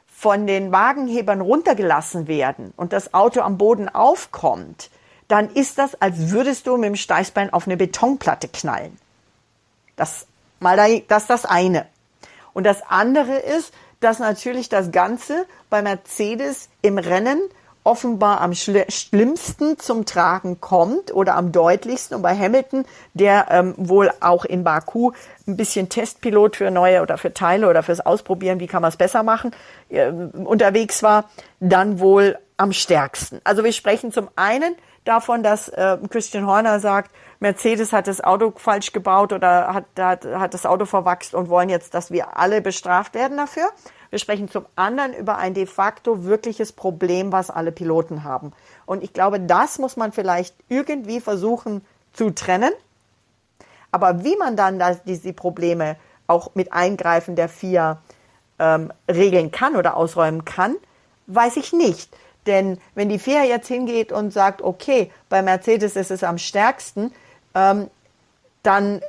von 0.07 0.47
den 0.47 0.71
Wagenhebern 0.71 1.41
runtergelassen 1.41 2.27
werden 2.27 2.73
und 2.75 2.93
das 2.93 3.13
Auto 3.13 3.41
am 3.41 3.57
Boden 3.57 3.87
aufkommt, 3.87 4.89
dann 5.27 5.49
ist 5.49 5.77
das, 5.77 5.99
als 6.01 6.31
würdest 6.31 6.67
du 6.67 6.75
mit 6.75 6.89
dem 6.89 6.95
Steißbein 6.95 7.53
auf 7.53 7.65
eine 7.65 7.77
Betonplatte 7.77 8.49
knallen. 8.49 8.97
Das 10.01 10.25
mal 10.59 10.77
da, 10.77 10.87
das 11.07 11.23
ist 11.23 11.29
das 11.29 11.45
eine. 11.45 11.85
Und 12.53 12.63
das 12.63 12.81
andere 12.89 13.37
ist, 13.37 13.71
dass 13.99 14.17
natürlich 14.17 14.67
das 14.67 14.91
Ganze 14.91 15.45
bei 15.69 15.83
Mercedes 15.83 16.69
im 16.81 16.97
Rennen 16.97 17.39
offenbar 17.83 18.41
am 18.41 18.53
schlimmsten 18.55 19.77
zum 19.77 20.05
Tragen 20.05 20.59
kommt 20.59 21.13
oder 21.13 21.35
am 21.35 21.51
deutlichsten. 21.51 22.15
Und 22.15 22.23
bei 22.23 22.35
Hamilton, 22.35 22.85
der 23.13 23.45
ähm, 23.51 23.75
wohl 23.77 24.11
auch 24.21 24.43
in 24.43 24.63
Baku 24.63 25.11
ein 25.47 25.55
bisschen 25.55 25.87
Testpilot 25.87 26.55
für 26.55 26.71
neue 26.71 27.03
oder 27.03 27.19
für 27.19 27.31
Teile 27.31 27.69
oder 27.69 27.83
fürs 27.83 27.99
Ausprobieren, 27.99 28.59
wie 28.59 28.67
kann 28.67 28.81
man 28.81 28.89
es 28.89 28.97
besser 28.97 29.21
machen, 29.21 29.51
äh, 29.89 30.09
unterwegs 30.09 31.03
war, 31.03 31.29
dann 31.59 31.99
wohl 31.99 32.39
am 32.57 32.73
stärksten. 32.73 33.39
Also 33.43 33.63
wir 33.63 33.71
sprechen 33.71 34.11
zum 34.11 34.29
einen 34.35 34.75
davon, 35.05 35.43
dass 35.43 35.69
äh, 35.69 35.97
Christian 36.09 36.47
Horner 36.47 36.79
sagt, 36.79 37.11
Mercedes 37.41 37.91
hat 37.91 38.05
das 38.05 38.23
Auto 38.23 38.53
falsch 38.55 38.93
gebaut 38.93 39.33
oder 39.33 39.73
hat, 39.73 39.85
hat, 39.97 40.25
hat 40.25 40.53
das 40.53 40.67
Auto 40.67 40.85
verwachst 40.85 41.33
und 41.33 41.49
wollen 41.49 41.69
jetzt, 41.69 41.95
dass 41.95 42.11
wir 42.11 42.37
alle 42.37 42.61
bestraft 42.61 43.15
werden 43.15 43.35
dafür. 43.35 43.67
Wir 44.11 44.19
sprechen 44.19 44.47
zum 44.47 44.67
anderen 44.75 45.13
über 45.15 45.37
ein 45.37 45.55
de 45.55 45.65
facto 45.65 46.23
wirkliches 46.23 46.71
Problem, 46.71 47.31
was 47.31 47.49
alle 47.49 47.71
Piloten 47.71 48.23
haben. 48.23 48.53
Und 48.85 49.03
ich 49.03 49.11
glaube, 49.11 49.39
das 49.39 49.79
muss 49.79 49.97
man 49.97 50.11
vielleicht 50.11 50.53
irgendwie 50.69 51.19
versuchen 51.19 51.83
zu 52.13 52.29
trennen. 52.29 52.73
Aber 53.89 54.23
wie 54.23 54.35
man 54.35 54.55
dann 54.55 54.77
das, 54.77 55.03
diese 55.03 55.33
Probleme 55.33 55.97
auch 56.27 56.51
mit 56.53 56.71
Eingreifen 56.71 57.35
der 57.35 57.49
vier 57.49 57.97
ähm, 58.59 58.93
regeln 59.09 59.49
kann 59.49 59.75
oder 59.75 59.97
ausräumen 59.97 60.45
kann, 60.45 60.75
weiß 61.25 61.57
ich 61.57 61.73
nicht. 61.73 62.15
Denn 62.45 62.77
wenn 62.93 63.09
die 63.09 63.17
FIA 63.17 63.45
jetzt 63.45 63.67
hingeht 63.67 64.11
und 64.11 64.31
sagt, 64.31 64.61
okay, 64.61 65.11
bei 65.27 65.41
Mercedes 65.41 65.95
ist 65.95 66.11
es 66.11 66.23
am 66.23 66.37
stärksten, 66.37 67.11
ähm, 67.55 67.87
dann 68.63 69.01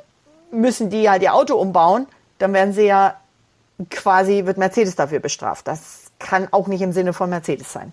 müssen 0.51 0.89
die 0.89 1.03
ja 1.03 1.19
die 1.19 1.29
Auto 1.29 1.55
umbauen, 1.55 2.07
dann 2.37 2.53
werden 2.53 2.73
sie 2.73 2.85
ja 2.85 3.15
quasi, 3.89 4.45
wird 4.45 4.57
Mercedes 4.57 4.95
dafür 4.95 5.19
bestraft. 5.19 5.67
Das 5.67 6.11
kann 6.19 6.47
auch 6.51 6.67
nicht 6.67 6.81
im 6.81 6.91
Sinne 6.91 7.13
von 7.13 7.29
Mercedes 7.29 7.71
sein. 7.71 7.91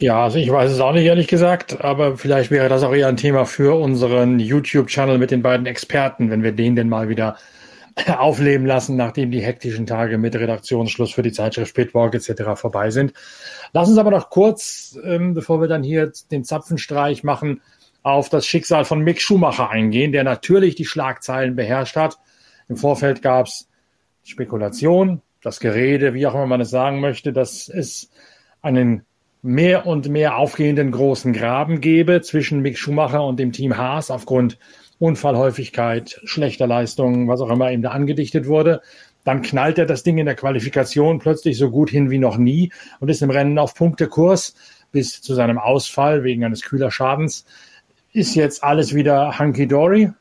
Ja, 0.00 0.22
also 0.22 0.38
ich 0.38 0.50
weiß 0.50 0.70
es 0.70 0.80
auch 0.80 0.92
nicht, 0.92 1.04
ehrlich 1.04 1.26
gesagt, 1.26 1.80
aber 1.80 2.16
vielleicht 2.16 2.52
wäre 2.52 2.68
das 2.68 2.84
auch 2.84 2.94
eher 2.94 3.08
ein 3.08 3.16
Thema 3.16 3.46
für 3.46 3.80
unseren 3.80 4.38
YouTube-Channel 4.38 5.18
mit 5.18 5.32
den 5.32 5.42
beiden 5.42 5.66
Experten, 5.66 6.30
wenn 6.30 6.44
wir 6.44 6.52
den 6.52 6.76
denn 6.76 6.88
mal 6.88 7.08
wieder 7.08 7.36
aufleben 8.18 8.64
lassen, 8.64 8.94
nachdem 8.94 9.32
die 9.32 9.40
hektischen 9.40 9.86
Tage 9.86 10.16
mit 10.16 10.36
Redaktionsschluss 10.36 11.12
für 11.12 11.22
die 11.22 11.32
Zeitschrift 11.32 11.74
Pitwalk 11.74 12.14
etc. 12.14 12.42
vorbei 12.54 12.90
sind. 12.90 13.12
Lass 13.72 13.88
uns 13.88 13.98
aber 13.98 14.12
noch 14.12 14.30
kurz, 14.30 14.96
ähm, 15.02 15.34
bevor 15.34 15.60
wir 15.60 15.66
dann 15.66 15.82
hier 15.82 16.12
den 16.30 16.44
Zapfenstreich 16.44 17.24
machen, 17.24 17.60
auf 18.08 18.28
das 18.28 18.46
Schicksal 18.46 18.84
von 18.84 19.00
Mick 19.00 19.20
Schumacher 19.20 19.70
eingehen, 19.70 20.12
der 20.12 20.24
natürlich 20.24 20.74
die 20.74 20.84
Schlagzeilen 20.84 21.56
beherrscht 21.56 21.96
hat. 21.96 22.18
Im 22.68 22.76
Vorfeld 22.76 23.22
gab 23.22 23.46
es 23.46 23.68
Spekulation, 24.22 25.22
das 25.42 25.60
Gerede, 25.60 26.14
wie 26.14 26.26
auch 26.26 26.34
immer 26.34 26.46
man 26.46 26.60
es 26.60 26.70
sagen 26.70 27.00
möchte, 27.00 27.32
dass 27.32 27.68
es 27.68 28.10
einen 28.62 29.04
mehr 29.42 29.86
und 29.86 30.08
mehr 30.08 30.36
aufgehenden 30.36 30.90
großen 30.90 31.32
Graben 31.32 31.80
gebe 31.80 32.20
zwischen 32.22 32.60
Mick 32.60 32.78
Schumacher 32.78 33.24
und 33.24 33.38
dem 33.38 33.52
Team 33.52 33.76
Haas 33.76 34.10
aufgrund 34.10 34.58
Unfallhäufigkeit, 34.98 36.20
schlechter 36.24 36.66
Leistungen, 36.66 37.28
was 37.28 37.40
auch 37.40 37.50
immer 37.50 37.70
ihm 37.70 37.82
da 37.82 37.90
angedichtet 37.90 38.46
wurde. 38.46 38.80
Dann 39.24 39.42
knallt 39.42 39.78
er 39.78 39.86
das 39.86 40.02
Ding 40.02 40.18
in 40.18 40.26
der 40.26 40.34
Qualifikation 40.34 41.18
plötzlich 41.18 41.56
so 41.56 41.70
gut 41.70 41.90
hin 41.90 42.10
wie 42.10 42.18
noch 42.18 42.36
nie 42.36 42.72
und 42.98 43.08
ist 43.08 43.22
im 43.22 43.30
Rennen 43.30 43.58
auf 43.58 43.74
Punktekurs 43.74 44.54
bis 44.90 45.20
zu 45.20 45.34
seinem 45.34 45.58
Ausfall 45.58 46.24
wegen 46.24 46.44
eines 46.44 46.62
Kühlerschadens 46.62 47.44
ist 48.12 48.34
jetzt 48.34 48.64
alles 48.64 48.94
wieder 48.94 49.38
hunky-dory? 49.38 50.12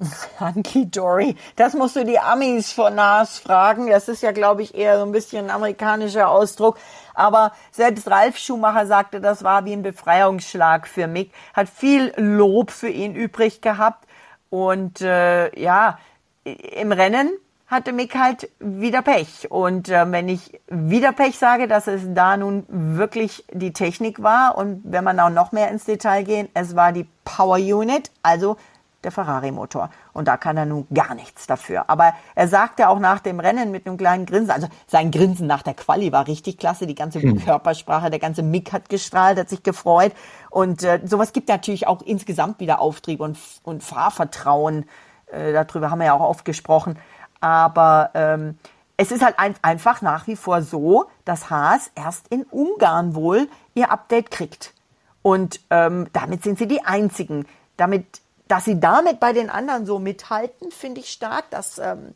Hunky-dory. 0.40 1.36
Das 1.56 1.74
musst 1.74 1.96
du 1.96 2.04
die 2.04 2.18
Amis 2.18 2.72
von 2.72 2.94
NAS 2.94 3.38
fragen. 3.38 3.90
Das 3.90 4.08
ist 4.08 4.22
ja, 4.22 4.32
glaube 4.32 4.62
ich, 4.62 4.74
eher 4.74 4.98
so 4.98 5.04
ein 5.04 5.12
bisschen 5.12 5.46
ein 5.46 5.50
amerikanischer 5.50 6.28
Ausdruck. 6.28 6.78
Aber 7.14 7.52
selbst 7.70 8.10
Ralf 8.10 8.38
Schumacher 8.38 8.86
sagte, 8.86 9.20
das 9.20 9.44
war 9.44 9.64
wie 9.64 9.72
ein 9.72 9.82
Befreiungsschlag 9.82 10.86
für 10.86 11.06
Mick. 11.06 11.32
Hat 11.52 11.68
viel 11.68 12.12
Lob 12.16 12.70
für 12.70 12.88
ihn 12.88 13.14
übrig 13.14 13.60
gehabt. 13.60 14.06
Und 14.48 15.00
äh, 15.00 15.56
ja, 15.60 15.98
im 16.44 16.92
Rennen 16.92 17.30
hatte 17.70 17.92
Mick 17.92 18.16
halt 18.16 18.50
wieder 18.58 19.00
Pech. 19.00 19.50
Und 19.50 19.88
äh, 19.88 20.10
wenn 20.10 20.28
ich 20.28 20.60
wieder 20.68 21.12
Pech 21.12 21.38
sage, 21.38 21.68
dass 21.68 21.86
es 21.86 22.02
da 22.08 22.36
nun 22.36 22.64
wirklich 22.68 23.44
die 23.52 23.72
Technik 23.72 24.22
war 24.22 24.58
und 24.58 24.82
wenn 24.84 25.04
man 25.04 25.20
auch 25.20 25.30
noch 25.30 25.52
mehr 25.52 25.70
ins 25.70 25.84
Detail 25.84 26.24
gehen, 26.24 26.48
es 26.52 26.74
war 26.74 26.92
die 26.92 27.06
Power 27.24 27.58
Unit, 27.58 28.10
also 28.22 28.56
der 29.04 29.12
Ferrari-Motor. 29.12 29.90
Und 30.12 30.28
da 30.28 30.36
kann 30.36 30.56
er 30.56 30.66
nun 30.66 30.86
gar 30.92 31.14
nichts 31.14 31.46
dafür. 31.46 31.84
Aber 31.88 32.12
er 32.34 32.48
sagte 32.48 32.88
auch 32.88 32.98
nach 32.98 33.20
dem 33.20 33.40
Rennen 33.40 33.70
mit 33.70 33.86
einem 33.86 33.96
kleinen 33.96 34.26
Grinsen, 34.26 34.50
also 34.50 34.66
sein 34.88 35.10
Grinsen 35.10 35.46
nach 35.46 35.62
der 35.62 35.74
Quali 35.74 36.12
war 36.12 36.26
richtig 36.26 36.58
klasse, 36.58 36.86
die 36.86 36.94
ganze 36.94 37.20
mhm. 37.20 37.42
Körpersprache, 37.42 38.10
der 38.10 38.18
ganze 38.18 38.42
Mick 38.42 38.72
hat 38.72 38.88
gestrahlt, 38.88 39.38
hat 39.38 39.48
sich 39.48 39.62
gefreut. 39.62 40.12
Und 40.50 40.82
äh, 40.82 41.00
sowas 41.04 41.32
gibt 41.32 41.48
natürlich 41.48 41.86
auch 41.86 42.02
insgesamt 42.02 42.60
wieder 42.60 42.80
Auftrieb 42.80 43.20
und, 43.20 43.38
und 43.62 43.82
Fahrvertrauen. 43.82 44.86
Äh, 45.32 45.52
darüber 45.52 45.90
haben 45.90 46.00
wir 46.00 46.06
ja 46.06 46.14
auch 46.14 46.28
oft 46.28 46.44
gesprochen. 46.44 46.98
Aber 47.40 48.10
ähm, 48.14 48.58
es 48.96 49.10
ist 49.12 49.24
halt 49.24 49.38
ein, 49.38 49.54
einfach 49.62 50.02
nach 50.02 50.26
wie 50.26 50.36
vor 50.36 50.62
so, 50.62 51.06
dass 51.24 51.48
Haas 51.48 51.90
erst 51.94 52.28
in 52.28 52.42
Ungarn 52.42 53.14
wohl 53.14 53.48
ihr 53.74 53.90
Update 53.90 54.30
kriegt. 54.30 54.74
Und 55.22 55.60
ähm, 55.70 56.08
damit 56.12 56.42
sind 56.42 56.58
sie 56.58 56.66
die 56.66 56.84
Einzigen. 56.84 57.46
Damit, 57.76 58.04
dass 58.48 58.66
sie 58.66 58.78
damit 58.78 59.20
bei 59.20 59.32
den 59.32 59.48
anderen 59.48 59.86
so 59.86 59.98
mithalten, 59.98 60.70
finde 60.70 61.00
ich 61.00 61.10
stark. 61.10 61.44
Das, 61.50 61.78
ähm, 61.78 62.14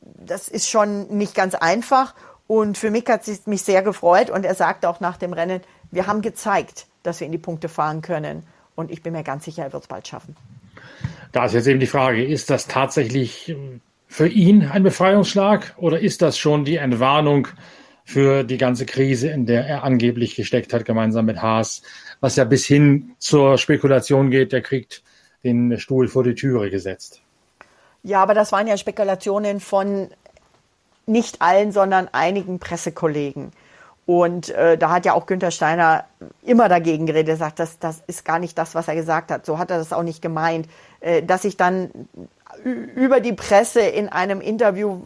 das 0.00 0.48
ist 0.48 0.68
schon 0.68 1.08
nicht 1.08 1.34
ganz 1.34 1.54
einfach. 1.54 2.14
Und 2.46 2.78
für 2.78 2.90
mich 2.90 3.06
hat 3.08 3.28
es 3.28 3.46
mich 3.46 3.62
sehr 3.62 3.82
gefreut. 3.82 4.30
Und 4.30 4.44
er 4.44 4.54
sagte 4.54 4.88
auch 4.88 5.00
nach 5.00 5.18
dem 5.18 5.34
Rennen, 5.34 5.60
wir 5.90 6.06
haben 6.06 6.22
gezeigt, 6.22 6.86
dass 7.02 7.20
wir 7.20 7.26
in 7.26 7.32
die 7.32 7.38
Punkte 7.38 7.68
fahren 7.68 8.00
können. 8.00 8.46
Und 8.74 8.90
ich 8.90 9.02
bin 9.02 9.12
mir 9.12 9.24
ganz 9.24 9.44
sicher, 9.44 9.64
er 9.64 9.72
wird 9.72 9.82
es 9.82 9.88
bald 9.88 10.08
schaffen. 10.08 10.36
Da 11.32 11.44
ist 11.44 11.52
jetzt 11.52 11.66
eben 11.66 11.80
die 11.80 11.86
Frage, 11.86 12.24
ist 12.24 12.50
das 12.50 12.66
tatsächlich 12.66 13.54
für 14.12 14.28
ihn 14.28 14.68
ein 14.68 14.82
Befreiungsschlag 14.82 15.72
oder 15.78 15.98
ist 15.98 16.20
das 16.20 16.36
schon 16.36 16.66
die 16.66 16.76
Entwarnung 16.76 17.48
für 18.04 18.44
die 18.44 18.58
ganze 18.58 18.84
Krise, 18.84 19.30
in 19.30 19.46
der 19.46 19.66
er 19.66 19.84
angeblich 19.84 20.36
gesteckt 20.36 20.74
hat, 20.74 20.84
gemeinsam 20.84 21.24
mit 21.24 21.40
Haas, 21.40 21.80
was 22.20 22.36
ja 22.36 22.44
bis 22.44 22.66
hin 22.66 23.12
zur 23.16 23.56
Spekulation 23.56 24.30
geht, 24.30 24.52
der 24.52 24.60
kriegt 24.60 25.02
den 25.44 25.78
Stuhl 25.78 26.08
vor 26.08 26.24
die 26.24 26.34
Türe 26.34 26.68
gesetzt. 26.68 27.22
Ja, 28.02 28.22
aber 28.22 28.34
das 28.34 28.52
waren 28.52 28.66
ja 28.66 28.76
Spekulationen 28.76 29.60
von 29.60 30.08
nicht 31.06 31.40
allen, 31.40 31.72
sondern 31.72 32.10
einigen 32.12 32.58
Pressekollegen. 32.58 33.52
Und 34.04 34.50
äh, 34.50 34.76
da 34.76 34.90
hat 34.90 35.06
ja 35.06 35.14
auch 35.14 35.24
Günther 35.24 35.52
Steiner 35.52 36.04
immer 36.42 36.68
dagegen 36.68 37.06
geredet. 37.06 37.30
Er 37.30 37.36
sagt, 37.36 37.58
das, 37.60 37.78
das 37.78 38.02
ist 38.06 38.26
gar 38.26 38.38
nicht 38.38 38.58
das, 38.58 38.74
was 38.74 38.88
er 38.88 38.94
gesagt 38.94 39.30
hat. 39.30 39.46
So 39.46 39.58
hat 39.58 39.70
er 39.70 39.78
das 39.78 39.94
auch 39.94 40.02
nicht 40.02 40.20
gemeint. 40.20 40.68
Äh, 41.00 41.22
dass 41.22 41.44
ich 41.44 41.56
dann 41.56 41.90
über 42.64 43.20
die 43.20 43.32
Presse 43.32 43.80
in 43.80 44.08
einem 44.08 44.40
Interview, 44.40 45.00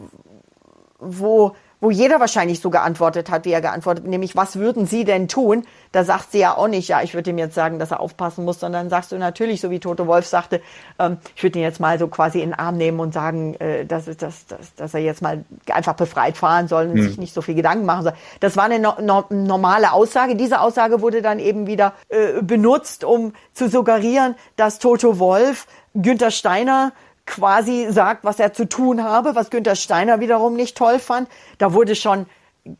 wo 0.99 1.55
wo 1.79 1.91
jeder 1.91 2.19
wahrscheinlich 2.19 2.59
so 2.59 2.69
geantwortet 2.71 3.29
hat, 3.29 3.45
wie 3.45 3.51
er 3.51 3.61
geantwortet, 3.61 4.07
nämlich 4.07 4.35
was 4.35 4.55
würden 4.55 4.87
Sie 4.87 5.03
denn 5.05 5.27
tun? 5.27 5.63
Da 5.91 6.03
sagt 6.03 6.31
sie 6.31 6.39
ja 6.39 6.57
auch 6.57 6.67
nicht, 6.67 6.87
ja, 6.87 7.03
ich 7.03 7.13
würde 7.13 7.29
ihm 7.29 7.37
jetzt 7.37 7.53
sagen, 7.53 7.77
dass 7.77 7.91
er 7.91 7.99
aufpassen 7.99 8.45
muss, 8.45 8.59
sondern 8.59 8.89
sagst 8.89 9.11
du 9.11 9.17
natürlich, 9.17 9.61
so 9.61 9.69
wie 9.69 9.79
Toto 9.79 10.07
Wolf 10.07 10.25
sagte, 10.25 10.61
ähm, 10.97 11.17
ich 11.35 11.43
würde 11.43 11.59
ihn 11.59 11.63
jetzt 11.63 11.79
mal 11.79 11.99
so 11.99 12.07
quasi 12.07 12.41
in 12.41 12.49
den 12.49 12.59
Arm 12.59 12.77
nehmen 12.77 12.99
und 12.99 13.13
sagen, 13.13 13.53
äh, 13.55 13.85
dass, 13.85 14.05
dass, 14.05 14.47
dass, 14.47 14.73
dass 14.75 14.93
er 14.93 15.01
jetzt 15.01 15.21
mal 15.21 15.45
einfach 15.71 15.93
befreit 15.93 16.35
fahren 16.37 16.67
soll 16.67 16.87
und 16.87 16.97
hm. 16.97 17.03
sich 17.03 17.17
nicht 17.19 17.33
so 17.33 17.41
viel 17.41 17.55
Gedanken 17.55 17.85
machen 17.85 18.03
soll. 18.03 18.13
Das 18.39 18.57
war 18.57 18.65
eine 18.65 18.79
no 18.79 18.95
no 18.99 19.25
normale 19.29 19.91
Aussage. 19.91 20.35
Diese 20.35 20.61
Aussage 20.61 21.01
wurde 21.01 21.21
dann 21.21 21.37
eben 21.37 21.67
wieder 21.67 21.93
äh, 22.09 22.41
benutzt, 22.41 23.03
um 23.03 23.33
zu 23.53 23.69
suggerieren, 23.69 24.35
dass 24.55 24.79
Toto 24.79 25.19
Wolf 25.19 25.67
Günther 25.93 26.31
Steiner 26.31 26.91
quasi 27.27 27.87
sagt, 27.91 28.23
was 28.23 28.39
er 28.39 28.53
zu 28.53 28.67
tun 28.67 29.03
habe, 29.03 29.35
was 29.35 29.51
Günther 29.51 29.75
Steiner 29.75 30.19
wiederum 30.19 30.55
nicht 30.55 30.75
toll 30.75 30.97
fand. 30.97 31.29
Da 31.59 31.73
wurde 31.73 31.93
schon, 31.95 32.25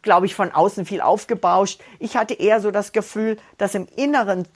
glaube 0.02 0.26
ich, 0.26 0.34
von 0.34 0.52
außen 0.52 0.86
viel 0.86 1.02
aufgebauscht. 1.02 1.82
Ich 2.00 2.18
hatte 2.18 2.34
eher 2.34 2.60
so 2.60 2.72
das 2.72 2.94
Gefühl, 2.94 3.38
dass 3.60 3.76
im 3.76 3.88
Inneren 3.96 4.48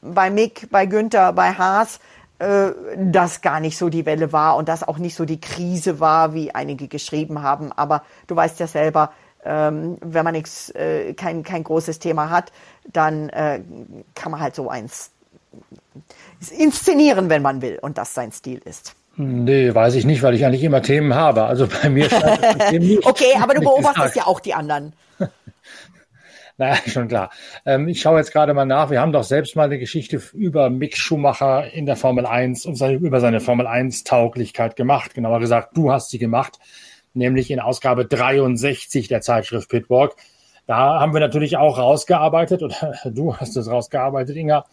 bei 0.00 0.30
Mick, 0.30 0.68
bei 0.70 0.86
Günther, 0.86 1.34
bei 1.34 1.52
Haas 1.52 2.00
äh, 2.38 2.70
das 2.96 3.42
gar 3.42 3.60
nicht 3.60 3.76
so 3.76 3.90
die 3.90 4.06
Welle 4.06 4.32
war 4.32 4.56
und 4.56 4.68
das 4.68 4.86
auch 4.86 4.96
nicht 4.96 5.14
so 5.14 5.26
die 5.26 5.40
Krise 5.40 6.00
war, 6.00 6.32
wie 6.32 6.54
einige 6.54 6.88
geschrieben 6.88 7.42
haben. 7.42 7.72
Aber 7.72 8.04
du 8.28 8.36
weißt 8.36 8.58
ja 8.60 8.66
selber, 8.66 9.12
ähm, 9.44 9.98
wenn 10.00 10.24
man 10.24 10.34
nix, 10.34 10.70
äh, 10.70 11.14
kein, 11.14 11.42
kein 11.42 11.64
großes 11.64 11.98
Thema 11.98 12.30
hat, 12.30 12.52
dann 12.90 13.28
äh, 13.30 13.60
kann 14.14 14.32
man 14.32 14.40
halt 14.40 14.54
so 14.54 14.70
eins 14.70 15.10
inszenieren, 16.56 17.28
wenn 17.28 17.42
man 17.42 17.60
will 17.62 17.78
und 17.80 17.98
das 17.98 18.14
sein 18.14 18.32
Stil 18.32 18.60
ist. 18.64 18.94
Nee, 19.22 19.74
weiß 19.74 19.96
ich 19.96 20.06
nicht, 20.06 20.22
weil 20.22 20.34
ich 20.34 20.46
eigentlich 20.46 20.64
immer 20.64 20.80
Themen 20.80 21.14
habe. 21.14 21.44
Also 21.44 21.66
bei 21.66 21.90
mir 21.90 22.08
nicht. 22.72 23.06
okay, 23.06 23.34
aber 23.38 23.52
du 23.52 23.60
beobachtest 23.60 24.16
ja 24.16 24.26
auch 24.26 24.40
die 24.40 24.54
anderen. 24.54 24.94
naja, 26.56 26.76
schon 26.86 27.08
klar. 27.08 27.30
Ähm, 27.66 27.86
ich 27.88 28.00
schaue 28.00 28.16
jetzt 28.16 28.32
gerade 28.32 28.54
mal 28.54 28.64
nach. 28.64 28.88
Wir 28.88 28.98
haben 28.98 29.12
doch 29.12 29.24
selbst 29.24 29.56
mal 29.56 29.64
eine 29.64 29.78
Geschichte 29.78 30.22
über 30.32 30.70
Mick 30.70 30.96
Schumacher 30.96 31.70
in 31.70 31.84
der 31.84 31.96
Formel 31.96 32.24
1 32.24 32.64
und 32.64 32.76
seine, 32.76 32.94
über 32.94 33.20
seine 33.20 33.40
Formel 33.40 33.66
1 33.66 34.04
Tauglichkeit 34.04 34.74
gemacht. 34.74 35.12
Genauer 35.12 35.40
gesagt, 35.40 35.76
du 35.76 35.92
hast 35.92 36.08
sie 36.08 36.18
gemacht, 36.18 36.58
nämlich 37.12 37.50
in 37.50 37.60
Ausgabe 37.60 38.06
63 38.06 39.08
der 39.08 39.20
Zeitschrift 39.20 39.68
Pitwalk. 39.68 40.16
Da 40.66 40.98
haben 40.98 41.12
wir 41.12 41.20
natürlich 41.20 41.58
auch 41.58 41.76
rausgearbeitet, 41.76 42.62
oder 42.62 42.94
du 43.04 43.36
hast 43.36 43.54
es 43.58 43.70
rausgearbeitet, 43.70 44.34
Inga, 44.34 44.64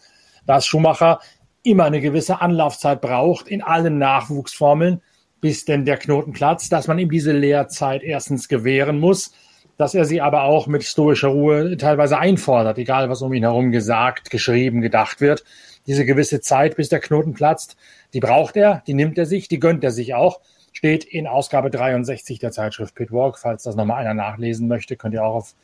dass 0.46 0.64
Schumacher 0.64 1.20
immer 1.62 1.84
eine 1.84 2.00
gewisse 2.00 2.40
Anlaufzeit 2.40 3.00
braucht 3.00 3.48
in 3.48 3.62
allen 3.62 3.98
Nachwuchsformeln, 3.98 5.02
bis 5.40 5.64
denn 5.64 5.84
der 5.84 5.96
Knoten 5.96 6.32
platzt, 6.32 6.72
dass 6.72 6.88
man 6.88 6.98
ihm 6.98 7.10
diese 7.10 7.32
Lehrzeit 7.32 8.02
erstens 8.02 8.48
gewähren 8.48 8.98
muss, 8.98 9.32
dass 9.76 9.94
er 9.94 10.04
sie 10.04 10.20
aber 10.20 10.42
auch 10.42 10.66
mit 10.66 10.82
stoischer 10.82 11.28
Ruhe 11.28 11.76
teilweise 11.76 12.18
einfordert, 12.18 12.78
egal 12.78 13.08
was 13.08 13.22
um 13.22 13.32
ihn 13.32 13.44
herum 13.44 13.70
gesagt, 13.70 14.30
geschrieben, 14.30 14.80
gedacht 14.80 15.20
wird. 15.20 15.44
Diese 15.86 16.04
gewisse 16.04 16.40
Zeit, 16.40 16.76
bis 16.76 16.88
der 16.88 17.00
Knoten 17.00 17.32
platzt, 17.32 17.76
die 18.12 18.20
braucht 18.20 18.56
er, 18.56 18.82
die 18.86 18.94
nimmt 18.94 19.16
er 19.16 19.26
sich, 19.26 19.48
die 19.48 19.60
gönnt 19.60 19.84
er 19.84 19.92
sich 19.92 20.14
auch. 20.14 20.40
Steht 20.72 21.04
in 21.04 21.26
Ausgabe 21.26 21.70
63 21.70 22.40
der 22.40 22.50
Zeitschrift 22.50 22.94
Pitwalk. 22.94 23.38
Falls 23.38 23.62
das 23.62 23.74
nochmal 23.74 24.00
einer 24.00 24.14
nachlesen 24.14 24.68
möchte, 24.68 24.96
könnt 24.96 25.14
ihr 25.14 25.24
auch 25.24 25.34
auf 25.34 25.54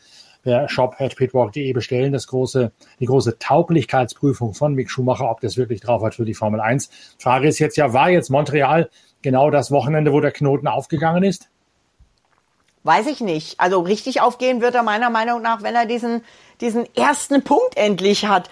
per 0.45 0.69
shop.pitwalk.de 0.69 1.73
bestellen. 1.73 2.13
Das 2.13 2.29
große, 2.29 2.71
die 3.01 3.07
große 3.07 3.39
Tauglichkeitsprüfung 3.39 4.55
von 4.55 4.75
Mick 4.75 4.91
Schumacher, 4.91 5.29
ob 5.29 5.41
das 5.41 5.57
wirklich 5.57 5.81
drauf 5.81 6.03
hat 6.03 6.15
für 6.15 6.25
die 6.25 6.35
Formel 6.35 6.61
1. 6.61 6.91
Frage 7.19 7.49
ist 7.49 7.59
jetzt 7.59 7.77
ja, 7.77 7.93
war 7.93 8.11
jetzt 8.11 8.31
Montreal 8.31 8.91
genau 9.23 9.51
das 9.51 9.73
Wochenende, 9.73 10.13
wo 10.13 10.21
der 10.21 10.31
Knoten 10.31 10.69
aufgegangen 10.69 11.25
ist? 11.25 11.49
Weiß 12.85 13.07
ich 13.07 13.23
nicht. 13.23 13.59
Also 13.59 13.81
richtig 13.81 14.21
aufgehen 14.21 14.61
wird 14.61 14.75
er 14.75 14.83
meiner 14.83 15.09
Meinung 15.09 15.41
nach, 15.41 15.63
wenn 15.63 15.75
er 15.75 15.87
diesen, 15.87 16.23
diesen 16.61 16.87
ersten 16.95 17.43
Punkt 17.43 17.77
endlich 17.77 18.27
hat 18.27 18.51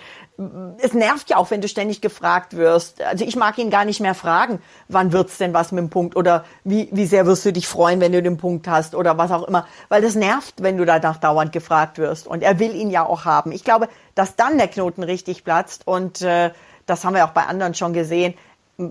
es 0.78 0.94
nervt 0.94 1.30
ja 1.30 1.36
auch, 1.36 1.50
wenn 1.50 1.60
du 1.60 1.68
ständig 1.68 2.00
gefragt 2.00 2.56
wirst. 2.56 3.02
Also 3.02 3.24
ich 3.24 3.36
mag 3.36 3.58
ihn 3.58 3.70
gar 3.70 3.84
nicht 3.84 4.00
mehr 4.00 4.14
fragen, 4.14 4.60
wann 4.88 5.12
wird's 5.12 5.38
denn 5.38 5.54
was 5.54 5.72
mit 5.72 5.80
dem 5.80 5.90
Punkt 5.90 6.16
oder 6.16 6.44
wie, 6.64 6.88
wie 6.92 7.06
sehr 7.06 7.26
wirst 7.26 7.44
du 7.44 7.52
dich 7.52 7.68
freuen, 7.68 8.00
wenn 8.00 8.12
du 8.12 8.22
den 8.22 8.36
Punkt 8.36 8.68
hast 8.68 8.94
oder 8.94 9.18
was 9.18 9.30
auch 9.30 9.42
immer. 9.44 9.66
Weil 9.88 10.02
das 10.02 10.14
nervt, 10.14 10.62
wenn 10.62 10.76
du 10.76 10.84
danach 10.84 11.18
dauernd 11.18 11.52
gefragt 11.52 11.98
wirst. 11.98 12.26
Und 12.26 12.42
er 12.42 12.58
will 12.58 12.74
ihn 12.74 12.90
ja 12.90 13.04
auch 13.04 13.24
haben. 13.24 13.52
Ich 13.52 13.64
glaube, 13.64 13.88
dass 14.14 14.36
dann 14.36 14.58
der 14.58 14.68
Knoten 14.68 15.02
richtig 15.02 15.44
platzt 15.44 15.86
und 15.86 16.22
äh, 16.22 16.50
das 16.86 17.04
haben 17.04 17.14
wir 17.14 17.24
auch 17.24 17.30
bei 17.30 17.46
anderen 17.46 17.74
schon 17.74 17.92
gesehen. 17.92 18.34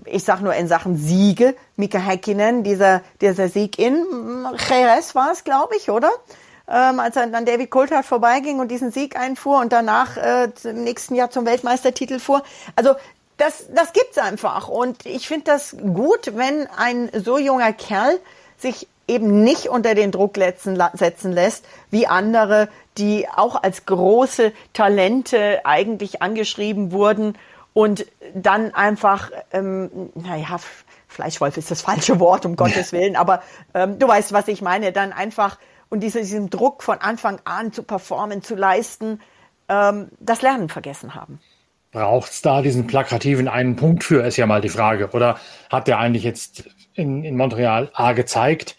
Ich 0.06 0.24
sag 0.24 0.40
nur 0.40 0.54
in 0.54 0.68
Sachen 0.68 0.96
Siege, 0.96 1.54
Mika 1.76 1.98
Häkkinen, 1.98 2.62
dieser, 2.62 3.02
dieser 3.20 3.48
Sieg 3.48 3.78
in 3.78 4.06
Jerez 4.68 5.14
war 5.14 5.32
es, 5.32 5.44
glaube 5.44 5.74
ich, 5.76 5.90
oder? 5.90 6.10
Ähm, 6.72 6.98
als 6.98 7.16
er 7.16 7.24
an 7.24 7.44
David 7.44 7.70
Coulthard 7.70 8.06
vorbeiging 8.06 8.58
und 8.58 8.70
diesen 8.70 8.90
Sieg 8.90 9.16
einfuhr 9.16 9.60
und 9.60 9.72
danach 9.72 10.16
äh, 10.16 10.48
im 10.64 10.84
nächsten 10.84 11.14
Jahr 11.14 11.30
zum 11.30 11.44
Weltmeistertitel 11.44 12.18
fuhr. 12.18 12.42
Also 12.76 12.94
das, 13.36 13.66
das 13.74 13.92
gibt's 13.92 14.18
einfach. 14.18 14.68
Und 14.68 15.04
ich 15.04 15.28
finde 15.28 15.44
das 15.44 15.76
gut, 15.76 16.32
wenn 16.34 16.66
ein 16.76 17.10
so 17.12 17.38
junger 17.38 17.72
Kerl 17.72 18.18
sich 18.56 18.88
eben 19.08 19.42
nicht 19.42 19.68
unter 19.68 19.94
den 19.94 20.12
Druck 20.12 20.36
setzen 20.36 21.32
lässt, 21.32 21.66
wie 21.90 22.06
andere, 22.06 22.68
die 22.96 23.26
auch 23.28 23.62
als 23.62 23.84
große 23.84 24.52
Talente 24.72 25.60
eigentlich 25.64 26.22
angeschrieben 26.22 26.92
wurden 26.92 27.36
und 27.74 28.06
dann 28.34 28.74
einfach, 28.74 29.30
ähm, 29.52 30.10
naja, 30.14 30.58
Fleischwolf 31.08 31.56
ist 31.56 31.70
das 31.70 31.82
falsche 31.82 32.20
Wort, 32.20 32.46
um 32.46 32.56
Gottes 32.56 32.92
Willen, 32.92 33.16
aber 33.16 33.42
ähm, 33.74 33.98
du 33.98 34.08
weißt, 34.08 34.32
was 34.32 34.48
ich 34.48 34.62
meine, 34.62 34.92
dann 34.92 35.12
einfach 35.12 35.58
und 35.92 36.00
diesen 36.00 36.48
Druck 36.48 36.82
von 36.82 36.98
Anfang 36.98 37.38
an 37.44 37.70
zu 37.70 37.82
performen, 37.82 38.40
zu 38.40 38.54
leisten, 38.54 39.20
ähm, 39.68 40.08
das 40.20 40.40
Lernen 40.40 40.70
vergessen 40.70 41.14
haben. 41.14 41.38
Braucht 41.90 42.30
es 42.30 42.40
da 42.40 42.62
diesen 42.62 42.86
plakativen 42.86 43.46
einen 43.46 43.76
Punkt 43.76 44.02
für, 44.02 44.24
ist 44.24 44.38
ja 44.38 44.46
mal 44.46 44.62
die 44.62 44.70
Frage. 44.70 45.10
Oder 45.10 45.36
hat 45.68 45.88
der 45.88 45.98
eigentlich 45.98 46.24
jetzt 46.24 46.64
in, 46.94 47.22
in 47.24 47.36
Montreal 47.36 47.90
A 47.92 48.14
gezeigt, 48.14 48.78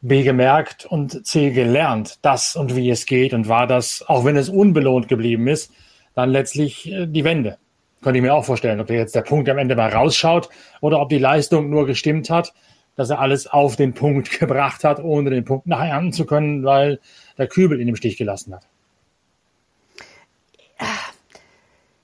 B 0.00 0.22
gemerkt 0.22 0.86
und 0.86 1.26
C 1.26 1.50
gelernt, 1.50 2.20
das 2.22 2.54
und 2.54 2.76
wie 2.76 2.88
es 2.88 3.06
geht 3.06 3.34
und 3.34 3.48
war 3.48 3.66
das, 3.66 4.04
auch 4.06 4.24
wenn 4.24 4.36
es 4.36 4.48
unbelohnt 4.48 5.08
geblieben 5.08 5.48
ist, 5.48 5.72
dann 6.14 6.30
letztlich 6.30 6.88
äh, 6.88 7.06
die 7.08 7.24
Wende. 7.24 7.58
Könnte 8.00 8.18
ich 8.18 8.22
mir 8.22 8.32
auch 8.32 8.44
vorstellen, 8.44 8.78
ob 8.78 8.90
jetzt 8.90 9.16
der 9.16 9.22
Punkt 9.22 9.48
am 9.48 9.58
Ende 9.58 9.74
mal 9.74 9.90
rausschaut 9.90 10.50
oder 10.80 11.00
ob 11.00 11.08
die 11.08 11.18
Leistung 11.18 11.68
nur 11.68 11.84
gestimmt 11.84 12.30
hat 12.30 12.52
dass 12.96 13.10
er 13.10 13.18
alles 13.18 13.46
auf 13.46 13.76
den 13.76 13.94
Punkt 13.94 14.30
gebracht 14.38 14.84
hat, 14.84 15.02
ohne 15.02 15.30
den 15.30 15.44
Punkt 15.44 15.66
nachher 15.66 16.10
zu 16.12 16.26
können, 16.26 16.64
weil 16.64 17.00
der 17.38 17.46
Kübel 17.46 17.80
ihn 17.80 17.88
im 17.88 17.96
Stich 17.96 18.16
gelassen 18.16 18.54
hat. 18.54 18.66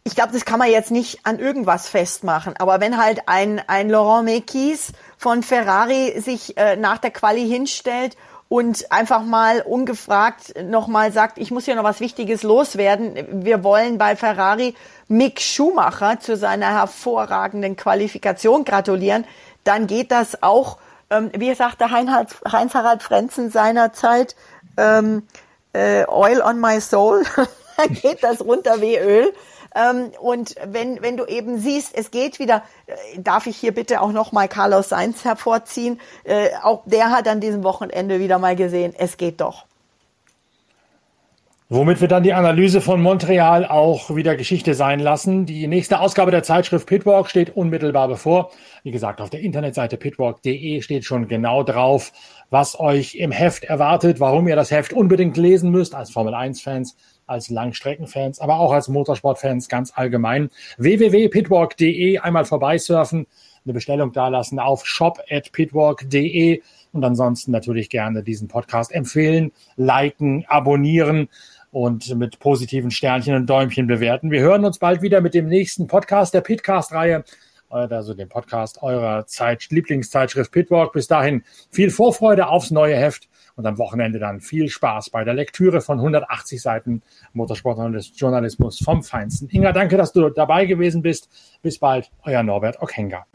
Ich 0.02 0.14
glaube, 0.16 0.32
das 0.32 0.44
kann 0.44 0.58
man 0.58 0.70
jetzt 0.70 0.90
nicht 0.90 1.20
an 1.24 1.38
irgendwas 1.38 1.88
festmachen. 1.88 2.54
Aber 2.58 2.80
wenn 2.80 3.00
halt 3.00 3.22
ein, 3.26 3.60
ein 3.66 3.88
Laurent 3.88 4.24
Mekis 4.24 4.92
von 5.16 5.42
Ferrari 5.42 6.18
sich 6.20 6.56
äh, 6.56 6.76
nach 6.76 6.98
der 6.98 7.10
Quali 7.10 7.46
hinstellt 7.46 8.16
und 8.48 8.90
einfach 8.90 9.22
mal 9.22 9.60
ungefragt 9.60 10.54
nochmal 10.64 11.12
sagt, 11.12 11.38
ich 11.38 11.52
muss 11.52 11.66
hier 11.66 11.76
noch 11.76 11.84
was 11.84 12.00
Wichtiges 12.00 12.42
loswerden. 12.42 13.44
Wir 13.44 13.62
wollen 13.62 13.98
bei 13.98 14.16
Ferrari 14.16 14.74
Mick 15.06 15.40
Schumacher 15.40 16.18
zu 16.18 16.36
seiner 16.36 16.74
hervorragenden 16.74 17.76
Qualifikation 17.76 18.64
gratulieren 18.64 19.24
dann 19.64 19.86
geht 19.86 20.10
das 20.10 20.42
auch, 20.42 20.78
ähm, 21.10 21.30
wie 21.34 21.54
sagte 21.54 21.90
Heinz-Harald 21.90 23.02
Frenzen 23.02 23.50
seinerzeit, 23.50 24.36
ähm, 24.76 25.26
äh, 25.72 26.04
Oil 26.06 26.40
on 26.40 26.60
my 26.60 26.80
soul, 26.80 27.24
dann 27.76 27.94
geht 27.94 28.22
das 28.22 28.40
runter 28.40 28.80
wie 28.80 28.96
Öl. 28.96 29.32
Ähm, 29.74 30.10
und 30.20 30.56
wenn, 30.64 31.00
wenn 31.00 31.16
du 31.16 31.26
eben 31.26 31.58
siehst, 31.58 31.96
es 31.96 32.10
geht 32.10 32.38
wieder, 32.38 32.64
äh, 32.86 33.20
darf 33.20 33.46
ich 33.46 33.56
hier 33.56 33.72
bitte 33.72 34.00
auch 34.00 34.10
nochmal 34.10 34.48
Carlos 34.48 34.88
Sainz 34.88 35.24
hervorziehen, 35.24 36.00
äh, 36.24 36.48
auch 36.62 36.82
der 36.86 37.10
hat 37.10 37.28
an 37.28 37.40
diesem 37.40 37.62
Wochenende 37.62 38.18
wieder 38.18 38.38
mal 38.38 38.56
gesehen, 38.56 38.94
es 38.98 39.16
geht 39.16 39.40
doch. 39.40 39.66
Womit 41.72 42.00
wir 42.00 42.08
dann 42.08 42.24
die 42.24 42.32
Analyse 42.32 42.80
von 42.80 43.00
Montreal 43.00 43.64
auch 43.64 44.16
wieder 44.16 44.34
Geschichte 44.34 44.74
sein 44.74 44.98
lassen. 44.98 45.46
Die 45.46 45.68
nächste 45.68 46.00
Ausgabe 46.00 46.32
der 46.32 46.42
Zeitschrift 46.42 46.84
Pitwalk 46.88 47.30
steht 47.30 47.56
unmittelbar 47.56 48.08
bevor. 48.08 48.50
Wie 48.82 48.90
gesagt, 48.90 49.20
auf 49.20 49.30
der 49.30 49.38
Internetseite 49.38 49.96
pitwalk.de 49.96 50.82
steht 50.82 51.04
schon 51.04 51.28
genau 51.28 51.62
drauf, 51.62 52.10
was 52.50 52.80
euch 52.80 53.14
im 53.14 53.30
Heft 53.30 53.62
erwartet, 53.62 54.18
warum 54.18 54.48
ihr 54.48 54.56
das 54.56 54.72
Heft 54.72 54.92
unbedingt 54.92 55.36
lesen 55.36 55.70
müsst 55.70 55.94
als 55.94 56.10
Formel 56.10 56.34
1 56.34 56.60
Fans, 56.60 56.96
als 57.28 57.50
Langstreckenfans, 57.50 58.40
aber 58.40 58.58
auch 58.58 58.72
als 58.72 58.88
Motorsportfans 58.88 59.68
ganz 59.68 59.92
allgemein. 59.94 60.50
www.pitwalk.de 60.78 62.18
einmal 62.18 62.46
vorbeisurfen, 62.46 63.28
eine 63.64 63.74
Bestellung 63.74 64.10
dalassen 64.10 64.58
auf 64.58 64.84
shop@pitwalk.de 64.84 66.62
und 66.92 67.04
ansonsten 67.04 67.52
natürlich 67.52 67.90
gerne 67.90 68.24
diesen 68.24 68.48
Podcast 68.48 68.90
empfehlen, 68.90 69.52
liken, 69.76 70.44
abonnieren 70.48 71.28
und 71.70 72.14
mit 72.16 72.38
positiven 72.38 72.90
Sternchen 72.90 73.34
und 73.34 73.46
Däumchen 73.46 73.86
bewerten. 73.86 74.30
Wir 74.30 74.40
hören 74.40 74.64
uns 74.64 74.78
bald 74.78 75.02
wieder 75.02 75.20
mit 75.20 75.34
dem 75.34 75.46
nächsten 75.46 75.86
Podcast 75.86 76.34
der 76.34 76.40
Pitcast-Reihe, 76.40 77.24
also 77.68 78.14
dem 78.14 78.28
Podcast 78.28 78.82
eurer 78.82 79.26
Zeit, 79.26 79.68
Lieblingszeitschrift 79.70 80.50
Pitwalk. 80.50 80.92
Bis 80.92 81.06
dahin 81.06 81.44
viel 81.70 81.90
Vorfreude 81.90 82.48
aufs 82.48 82.70
neue 82.70 82.96
Heft 82.96 83.28
und 83.54 83.66
am 83.66 83.78
Wochenende 83.78 84.18
dann 84.18 84.40
viel 84.40 84.68
Spaß 84.68 85.10
bei 85.10 85.22
der 85.24 85.34
Lektüre 85.34 85.80
von 85.80 85.98
180 85.98 86.60
Seiten 86.60 87.02
Motorsportjournalismus 87.32 88.80
vom 88.80 89.02
Feinsten. 89.02 89.48
Inga, 89.50 89.72
danke, 89.72 89.96
dass 89.96 90.12
du 90.12 90.28
dabei 90.30 90.66
gewesen 90.66 91.02
bist. 91.02 91.28
Bis 91.62 91.78
bald, 91.78 92.10
euer 92.24 92.42
Norbert 92.42 92.82
Okenga. 92.82 93.26